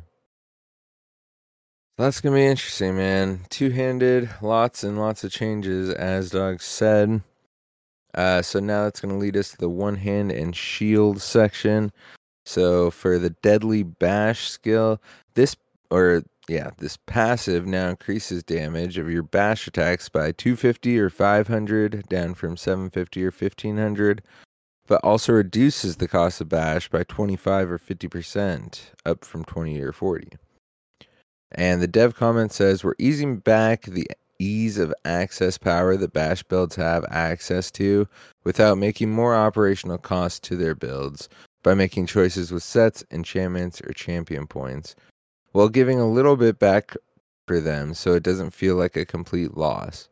[1.98, 3.40] That's gonna be interesting, man.
[3.48, 7.22] Two handed, lots and lots of changes, as Doug said.
[8.14, 11.90] Uh, so now that's gonna lead us to the one hand and shield section.
[12.44, 15.00] So for the deadly bash skill,
[15.34, 15.56] this
[15.90, 22.08] or yeah, this passive now increases damage of your bash attacks by 250 or 500,
[22.08, 24.22] down from 750 or 1500,
[24.86, 29.92] but also reduces the cost of bash by 25 or 50%, up from 20 or
[29.92, 30.28] 40.
[31.52, 36.42] And the dev comment says we're easing back the ease of access power that bash
[36.42, 38.06] builds have access to
[38.44, 41.28] without making more operational costs to their builds
[41.62, 44.94] by making choices with sets, enchantments, or champion points,
[45.56, 46.94] while giving a little bit back
[47.46, 50.10] for them so it doesn't feel like a complete loss.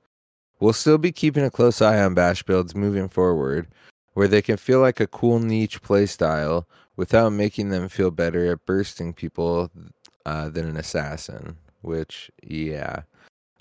[0.59, 3.69] We'll still be keeping a close eye on bash builds moving forward,
[4.15, 6.65] where they can feel like a cool niche playstyle
[6.97, 9.71] without making them feel better at bursting people
[10.25, 11.59] uh, than an assassin.
[11.83, 13.03] Which, yeah,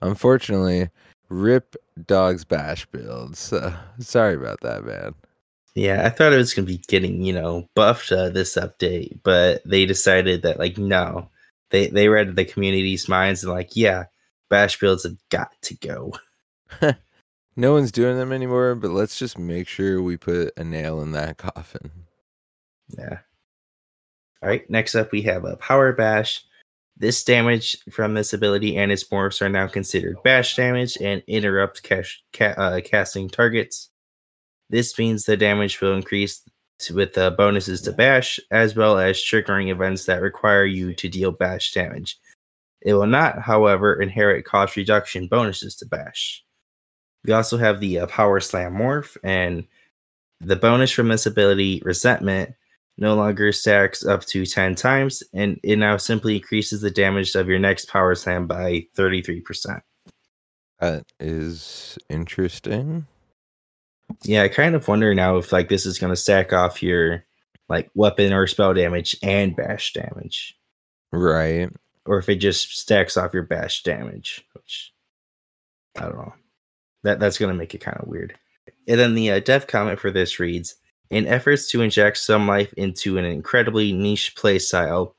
[0.01, 0.89] unfortunately,
[1.27, 1.75] rip
[2.07, 3.39] dogs bash builds.
[3.39, 5.15] So, sorry about that, man.
[5.75, 9.61] Yeah, I thought it was gonna be getting you know buffed uh, this update, but
[9.65, 11.29] they decided that like no,
[11.73, 14.05] they they read the community's minds and like yeah,
[14.49, 16.13] bash builds have got to go.
[17.57, 21.11] no one's doing them anymore, but let's just make sure we put a nail in
[21.11, 21.91] that coffin.
[22.87, 23.17] Yeah.
[24.41, 24.69] All right.
[24.69, 26.45] Next up, we have a power bash.
[26.95, 31.81] This damage from this ability and its morphs are now considered bash damage and interrupt
[31.81, 33.89] cash, ca- uh, casting targets.
[34.69, 36.43] This means the damage will increase
[36.91, 41.31] with the bonuses to bash, as well as triggering events that require you to deal
[41.31, 42.17] bash damage.
[42.81, 46.43] It will not, however, inherit cost reduction bonuses to bash.
[47.25, 49.65] We also have the uh, Power Slam Morph, and
[50.41, 52.53] the bonus from this ability, Resentment,
[52.97, 57.47] no longer stacks up to 10 times, and it now simply increases the damage of
[57.47, 59.81] your next Power Slam by 33%.
[60.79, 63.07] That is interesting.
[64.23, 67.25] Yeah, I kind of wonder now if like this is going to stack off your
[67.69, 70.57] like weapon or spell damage and bash damage.
[71.11, 71.69] Right.
[72.05, 74.93] Or if it just stacks off your bash damage, which
[75.97, 76.33] I don't know.
[77.03, 78.35] That that's going to make it kind of weird.
[78.87, 80.75] And then the uh, dev comment for this reads
[81.09, 85.13] In efforts to inject some life into an incredibly niche playstyle,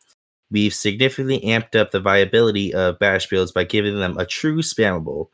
[0.51, 5.29] we've significantly amped up the viability of bash builds by giving them a true spammable.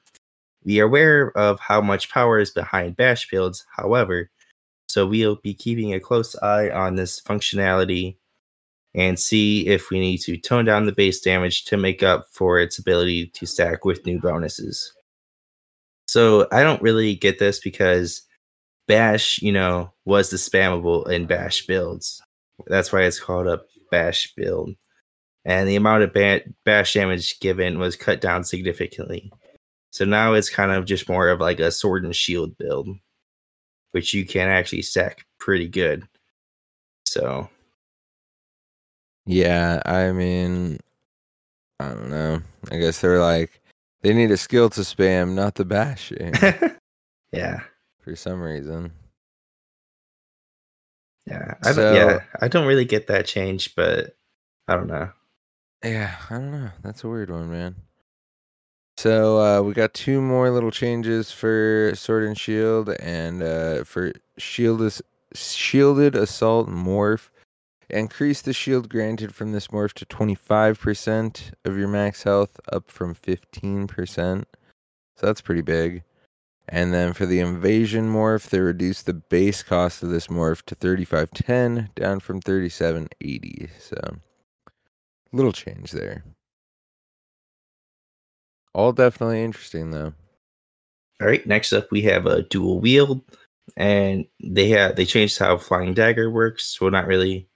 [0.64, 4.30] We are aware of how much power is behind bash builds, however,
[4.90, 8.16] so we'll be keeping a close eye on this functionality
[8.94, 12.58] and see if we need to tone down the base damage to make up for
[12.58, 14.92] its ability to stack with new bonuses.
[16.08, 18.22] So I don't really get this because
[18.88, 22.20] Bash, you know, was the spammable in Bash builds.
[22.66, 23.60] That's why it's called a
[23.92, 24.74] Bash build.
[25.44, 29.30] And the amount of ba- Bash damage given was cut down significantly.
[29.90, 32.88] So now it's kind of just more of like a sword and shield build,
[33.90, 36.06] which you can actually stack pretty good.
[37.06, 37.48] So
[39.26, 40.78] Yeah, I mean,
[41.80, 42.40] I don't know.
[42.70, 43.60] I guess they're like,
[44.02, 46.32] they need a skill to spam, not the bashing,
[47.32, 47.60] yeah.
[48.00, 48.92] for some reason.
[51.26, 51.54] Yeah.
[51.62, 52.20] I don't, So- yeah.
[52.40, 54.16] I don't really get that change, but
[54.68, 55.10] I don't know.
[55.84, 56.70] Yeah, I don't know.
[56.82, 57.74] That's a weird one, man.
[59.00, 64.12] So uh, we got two more little changes for Sword and Shield, and uh, for
[64.36, 65.00] Shield
[65.32, 67.30] Shielded Assault Morph.
[67.88, 73.14] Increase the shield granted from this morph to 25% of your max health, up from
[73.14, 74.44] 15%.
[75.16, 76.02] So that's pretty big.
[76.68, 80.74] And then for the Invasion morph, they reduced the base cost of this morph to
[80.74, 83.70] 3510, down from 3780.
[83.78, 83.96] So
[85.32, 86.22] little change there.
[88.74, 90.12] All definitely interesting though.
[91.20, 91.46] All right.
[91.46, 93.20] Next up, we have a dual wield,
[93.76, 96.80] and they have they changed how flying dagger works.
[96.80, 97.48] Well, not really.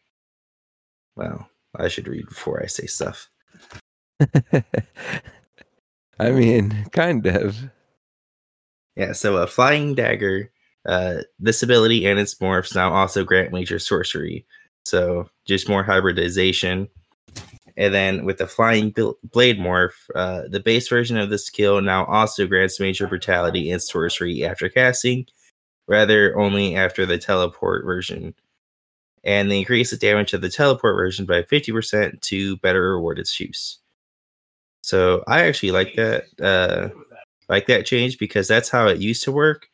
[1.16, 3.30] Well, I should read before I say stuff.
[6.18, 7.56] I mean, kind of.
[8.96, 9.12] Yeah.
[9.12, 10.52] So a flying dagger,
[10.86, 14.46] uh, this ability and its morphs now also grant major sorcery.
[14.84, 16.88] So just more hybridization.
[17.76, 22.04] And then with the flying blade morph, uh, the base version of the skill now
[22.06, 25.26] also grants major brutality and sorcery after casting,
[25.88, 28.34] rather only after the teleport version.
[29.24, 33.38] And they increase the damage of the teleport version by 50% to better reward its
[33.40, 33.78] use.
[34.82, 36.90] So I actually like that uh
[37.48, 39.66] like that change because that's how it used to work.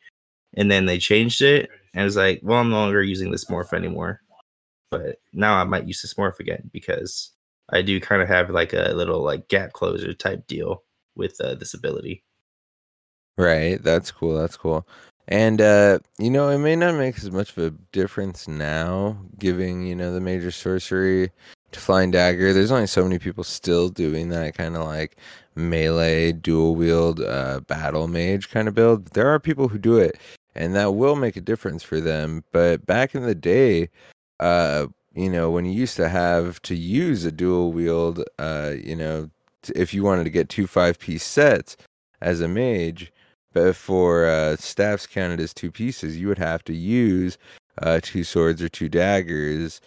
[0.55, 3.73] And then they changed it and it's like, well, I'm no longer using this morph
[3.73, 4.21] anymore.
[4.89, 7.31] But now I might use this morph again because
[7.71, 10.83] I do kind of have like a little like gap closer type deal
[11.15, 12.23] with uh, this ability.
[13.37, 13.81] Right.
[13.81, 14.37] That's cool.
[14.37, 14.87] That's cool.
[15.27, 19.85] And uh, you know, it may not make as much of a difference now, giving,
[19.85, 21.31] you know, the major sorcery
[21.71, 22.51] to flying dagger.
[22.51, 25.17] There's only so many people still doing that kind of like
[25.55, 29.05] melee dual wield uh battle mage kind of build.
[29.07, 30.17] There are people who do it
[30.55, 32.43] and that will make a difference for them.
[32.51, 33.89] But back in the day,
[34.39, 38.95] uh, you know, when you used to have to use a dual wield, uh, you
[38.95, 39.29] know,
[39.61, 41.77] t- if you wanted to get two five piece sets
[42.21, 43.11] as a mage,
[43.53, 47.37] but for uh, staffs counted as two pieces, you would have to use
[47.81, 49.81] uh, two swords or two daggers,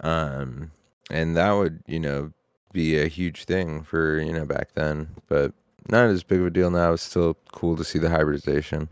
[0.00, 0.70] um,
[1.10, 2.32] and that would, you know,
[2.72, 5.08] be a huge thing for you know back then.
[5.28, 5.52] But
[5.88, 6.92] not as big of a deal now.
[6.92, 8.88] It's still cool to see the hybridization.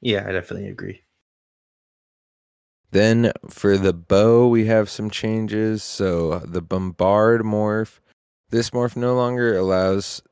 [0.00, 1.03] Yeah, I definitely agree.
[2.94, 5.82] Then for the bow, we have some changes.
[5.82, 7.98] So the bombard morph,
[8.50, 10.22] this morph no longer allows.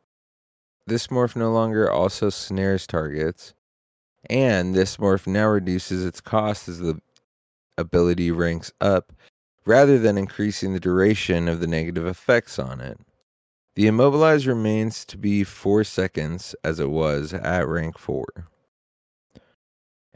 [0.87, 3.53] This morph no longer also snares targets,
[4.31, 7.01] and this morph now reduces its cost as the
[7.79, 9.13] ability ranks up,
[9.67, 12.97] rather than increasing the duration of the negative effects on it.
[13.75, 18.27] The immobilize remains to be four seconds as it was at rank four.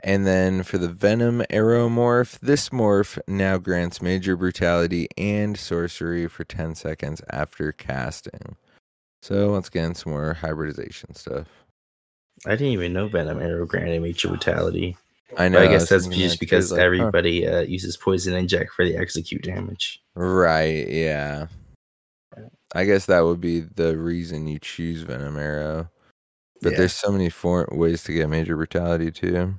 [0.04, 6.28] And then for the Venom Arrow morph, this morph now grants major brutality and sorcery
[6.28, 8.56] for 10 seconds after casting.
[9.22, 11.46] So once again, some more hybridization stuff.
[12.44, 14.96] I didn't even know Venom Arrow granted major brutality.
[15.38, 15.58] I But know.
[15.60, 16.84] I was guess that's just because like, huh.
[16.84, 20.00] everybody uh, uses poison inject for the execute damage.
[20.14, 21.46] Right, yeah.
[22.74, 25.88] I guess that would be the reason you choose Venom Arrow.
[26.60, 26.78] But Yeah.
[26.78, 29.54] there's so many for- ways to get major brutality too.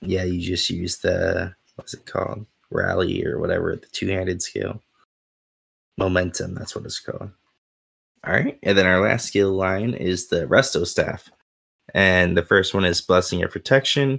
[0.00, 2.46] Yeah, you just use the what's it called?
[2.70, 4.82] Rally or whatever, the two handed skill.
[5.98, 7.30] Momentum, that's what it's called.
[8.26, 8.58] All right.
[8.62, 11.30] And then our last skill line is the Resto Staff.
[11.94, 14.18] And the first one is Blessing of Protection.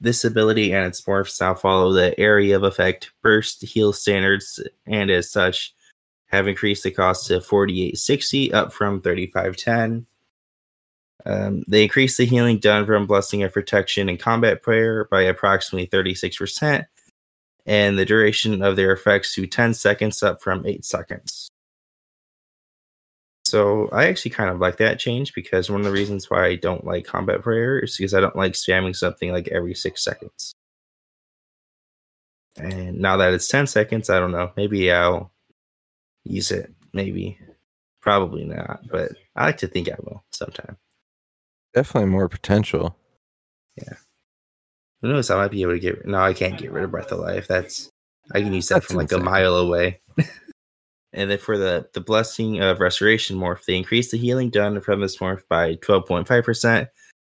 [0.00, 5.10] This ability and its morphs now follow the area of effect burst heal standards, and
[5.10, 5.74] as such,
[6.28, 10.06] have increased the cost to 4860 up from 3510.
[11.26, 15.86] Um, they increase the healing done from Blessing of Protection and Combat Prayer by approximately
[15.86, 16.86] 36%,
[17.66, 21.50] and the duration of their effects to 10 seconds up from 8 seconds.
[23.44, 26.54] So I actually kind of like that change because one of the reasons why I
[26.56, 30.54] don't like Combat Prayer is because I don't like spamming something like every 6 seconds.
[32.56, 34.52] And now that it's 10 seconds, I don't know.
[34.56, 35.32] Maybe I'll
[36.24, 36.72] use it.
[36.92, 37.38] Maybe.
[38.00, 40.76] Probably not, but I like to think I will sometime.
[41.74, 42.96] Definitely more potential.
[43.76, 43.94] Yeah.
[45.02, 45.30] Who knows?
[45.30, 46.06] I might be able to get.
[46.06, 47.46] No, I can't get rid of Breath of Life.
[47.48, 47.90] That's
[48.32, 49.20] I can use that That's from like insane.
[49.20, 50.00] a mile away.
[51.12, 55.00] and then for the the blessing of restoration morph, they increase the healing done from
[55.00, 56.88] this morph by twelve point five percent,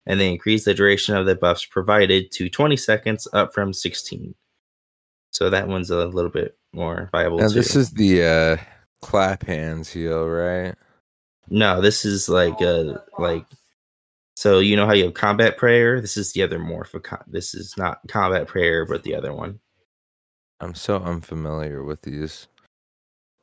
[0.07, 4.35] and they increase the duration of the buffs provided to twenty seconds, up from sixteen.
[5.31, 7.39] So that one's a little bit more viable.
[7.39, 7.55] Now too.
[7.55, 8.57] this is the uh
[9.03, 10.75] clap hands heal, right?
[11.49, 13.45] no, this is like a like.
[14.43, 16.01] So you know how you have combat prayer.
[16.01, 16.95] This is the other morph.
[16.95, 19.61] Of this is not combat prayer, but the other one.
[20.59, 22.49] I'm so unfamiliar with these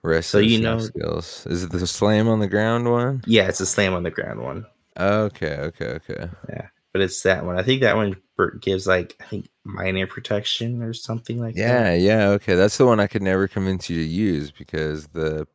[0.03, 1.47] rest So you know- skills.
[1.47, 3.21] Is it the slam on the ground one?
[3.25, 4.65] Yeah, it's a slam on the ground one.
[4.99, 6.29] Okay, okay, okay.
[6.49, 7.57] Yeah, but it's that one.
[7.57, 8.17] I think that one
[8.59, 11.99] gives like I think minor protection or something like Yeah, that.
[12.01, 12.55] Yeah, yeah, okay.
[12.55, 15.47] That's the one I could never convince you to use because the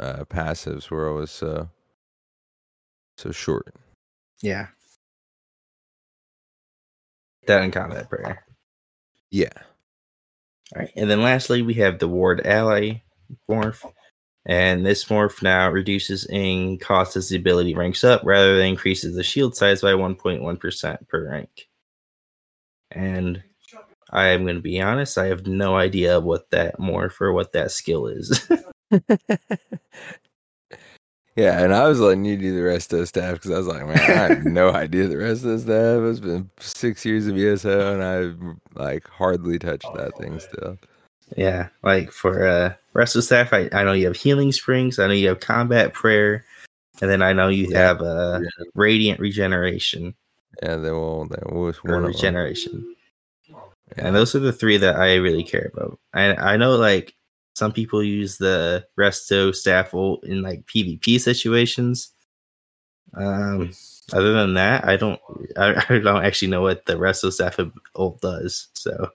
[0.00, 1.68] uh passives were always so
[3.18, 3.72] so short.
[4.42, 4.66] Yeah.
[7.46, 8.44] That in combat prayer.
[9.30, 9.50] Yeah.
[10.74, 13.02] All right, and then lastly we have the ward ally
[13.50, 13.84] morph,
[14.46, 19.16] and this morph now reduces in cost as the ability ranks up, rather than increases
[19.16, 21.68] the shield size by 1.1 percent per rank.
[22.92, 23.42] And
[24.10, 27.52] I am going to be honest, I have no idea what that morph or what
[27.52, 28.48] that skill is.
[31.40, 33.66] yeah, and I was letting you do the rest of the staff because I was
[33.66, 36.02] like, man, I have no idea the rest of the staff.
[36.10, 38.38] It's been six years of ESO and I've
[38.74, 40.78] like hardly touched that thing still.
[41.36, 45.12] Yeah, like for uh resto staff, I, I know you have healing springs, I know
[45.12, 46.44] you have combat prayer,
[47.00, 47.78] and then I know you Yeah.
[47.78, 48.40] have uh
[48.74, 50.14] radiant regeneration
[50.62, 51.26] Yeah, they will.
[51.28, 51.68] Will.
[51.68, 52.04] or One of them.
[52.06, 52.96] regeneration.
[53.48, 54.06] Yeah.
[54.06, 55.98] And those are the three that I really care about.
[56.14, 57.14] I I know like
[57.60, 62.14] some people use the resto staff ult in like PvP situations.
[63.14, 63.72] Um
[64.14, 65.20] other than that, I don't
[65.58, 67.58] I, I don't actually know what the resto staff
[67.94, 68.68] ult does.
[68.72, 69.10] So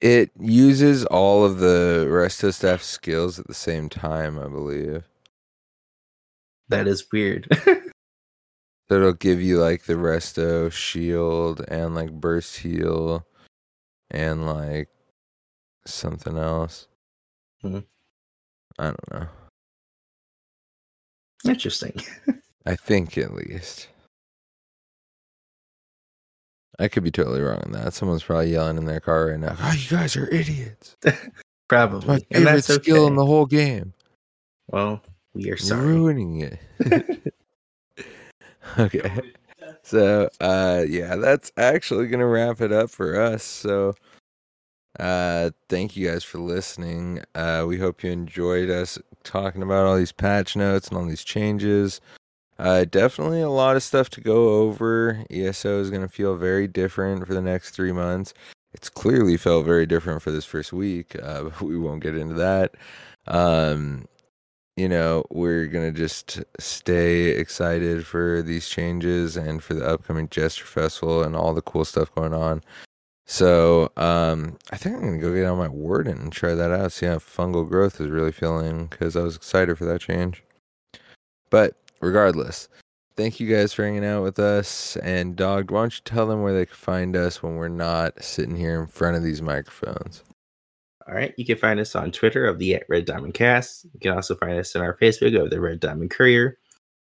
[0.00, 5.02] It uses all of the resto staff skills at the same time, I believe.
[6.68, 7.48] that is weird.
[8.88, 13.26] So it'll give you like the resto shield and like burst heal
[14.12, 14.88] and like
[15.84, 16.86] something else.
[17.66, 17.84] Mhm.
[18.78, 19.26] I don't know.
[21.44, 21.94] Interesting.
[22.66, 23.88] I think at least.
[26.78, 27.94] I could be totally wrong on that.
[27.94, 29.56] Someone's probably yelling in their car right now.
[29.58, 30.96] Oh, you guys are idiots.
[31.04, 32.14] It's my Probably.
[32.14, 33.06] And favorite that's skill okay.
[33.08, 33.92] in the whole game.
[34.68, 35.02] Well,
[35.34, 35.84] we are sorry.
[35.84, 37.34] ruining it.
[38.78, 39.20] okay.
[39.82, 43.42] So uh yeah, that's actually gonna wrap it up for us.
[43.42, 43.94] So
[44.98, 47.22] uh thank you guys for listening.
[47.34, 51.24] Uh we hope you enjoyed us talking about all these patch notes and all these
[51.24, 52.00] changes.
[52.58, 55.24] Uh definitely a lot of stuff to go over.
[55.30, 58.32] ESO is gonna feel very different for the next three months.
[58.74, 62.34] it's clearly felt very different for this first week, uh, but we won't get into
[62.34, 62.74] that.
[63.26, 64.06] Um,
[64.76, 70.64] you know, we're gonna just stay excited for these changes and for the upcoming Jester
[70.66, 72.62] Festival and all the cool stuff going on.
[73.26, 76.92] So um, I think I'm gonna go get on my Warden and try that out.
[76.92, 80.44] See how fungal growth is really feeling because I was excited for that change.
[81.50, 82.68] But regardless,
[83.16, 84.96] thank you guys for hanging out with us.
[84.98, 88.22] And Dog, why don't you tell them where they can find us when we're not
[88.22, 90.22] sitting here in front of these microphones?
[91.08, 91.34] All right.
[91.36, 93.86] You can find us on Twitter of the at Red Diamond Cast.
[93.92, 96.58] You can also find us on our Facebook of the Red Diamond Courier.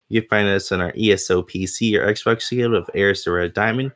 [0.09, 3.55] You can find us on our ESO PC or Xbox Guild of Heirs the Red
[3.55, 3.93] Diamond,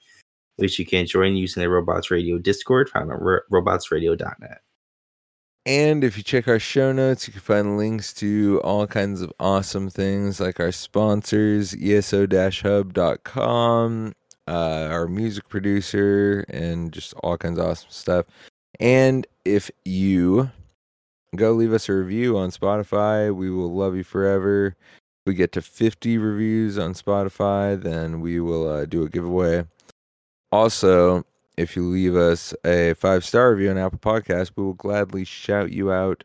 [0.56, 4.60] which you can join using the Robots Radio Discord found on ro- robotsradio.net.
[5.64, 9.32] And if you check our show notes, you can find links to all kinds of
[9.38, 13.02] awesome things like our sponsors, E eso-hub.com,
[14.48, 18.26] uh, our music producer, and just all kinds of awesome stuff.
[18.80, 20.50] And if you
[21.36, 24.74] go leave us a review on Spotify, we will love you forever.
[25.24, 29.64] If we get to 50 reviews on Spotify, then we will uh, do a giveaway.
[30.52, 31.24] Also,
[31.56, 35.72] if you leave us a five star review on Apple Podcast, we will gladly shout
[35.72, 36.22] you out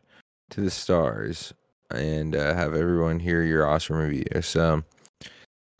[0.50, 1.52] to the stars
[1.90, 4.26] and uh, have everyone hear your awesome review.
[4.42, 4.84] So,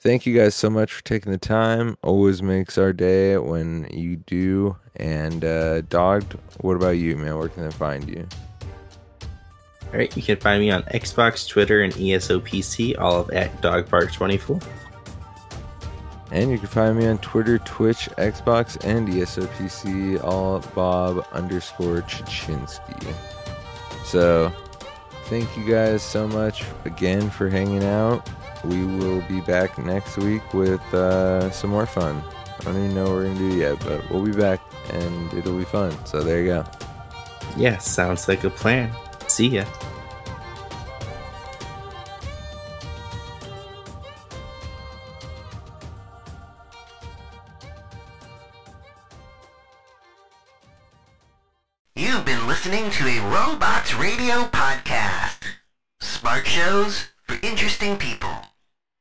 [0.00, 1.98] thank you guys so much for taking the time.
[2.02, 4.76] Always makes our day when you do.
[4.96, 7.38] And, uh, Dogged, what about you, man?
[7.38, 8.26] Where can they find you?
[9.92, 10.14] All right.
[10.16, 14.62] You can find me on Xbox, Twitter, and E ESO PC, all of at Doggedbark24.
[16.30, 23.14] And you can find me on Twitter, Twitch, Xbox, and ESOPC, all Bob underscore Chichinske.
[24.04, 24.52] So,
[25.24, 28.28] thank you guys so much again for hanging out.
[28.64, 32.22] We will be back next week with uh, some more fun.
[32.60, 34.60] I don't even know what we're going to do yet, but we'll be back
[34.92, 35.94] and it'll be fun.
[36.04, 36.64] So, there you go.
[37.56, 38.90] Yeah, sounds like a plan.
[39.28, 39.64] See ya.
[51.98, 55.42] You've been listening to a Robots Radio podcast.
[55.98, 58.30] Smart shows for interesting people.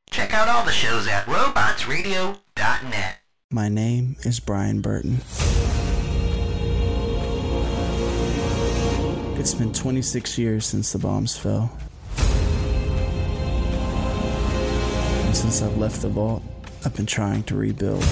[0.09, 3.19] Check out all the shows at robotsradio.net.
[3.51, 5.17] My name is Brian Burton.
[9.39, 11.77] It's been 26 years since the bombs fell.
[15.27, 16.41] And since I've left the vault,
[16.83, 18.03] I've been trying to rebuild.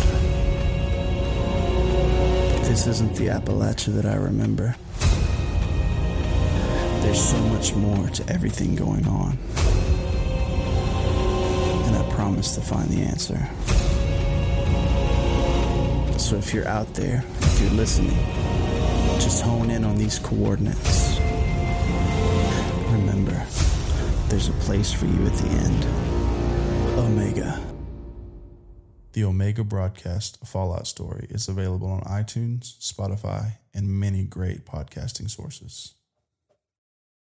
[2.66, 4.76] This isn't the Appalachia that I remember.
[7.04, 9.38] There's so much more to everything going on.
[11.86, 13.38] And I promise to find the answer.
[16.20, 18.18] So if you're out there, if you're listening,
[19.20, 21.20] just hone in on these coordinates.
[22.92, 23.46] Remember,
[24.28, 25.86] there's a place for you at the end.
[26.98, 27.75] Omega.
[29.16, 35.95] The Omega broadcast Fallout story is available on iTunes, Spotify, and many great podcasting sources.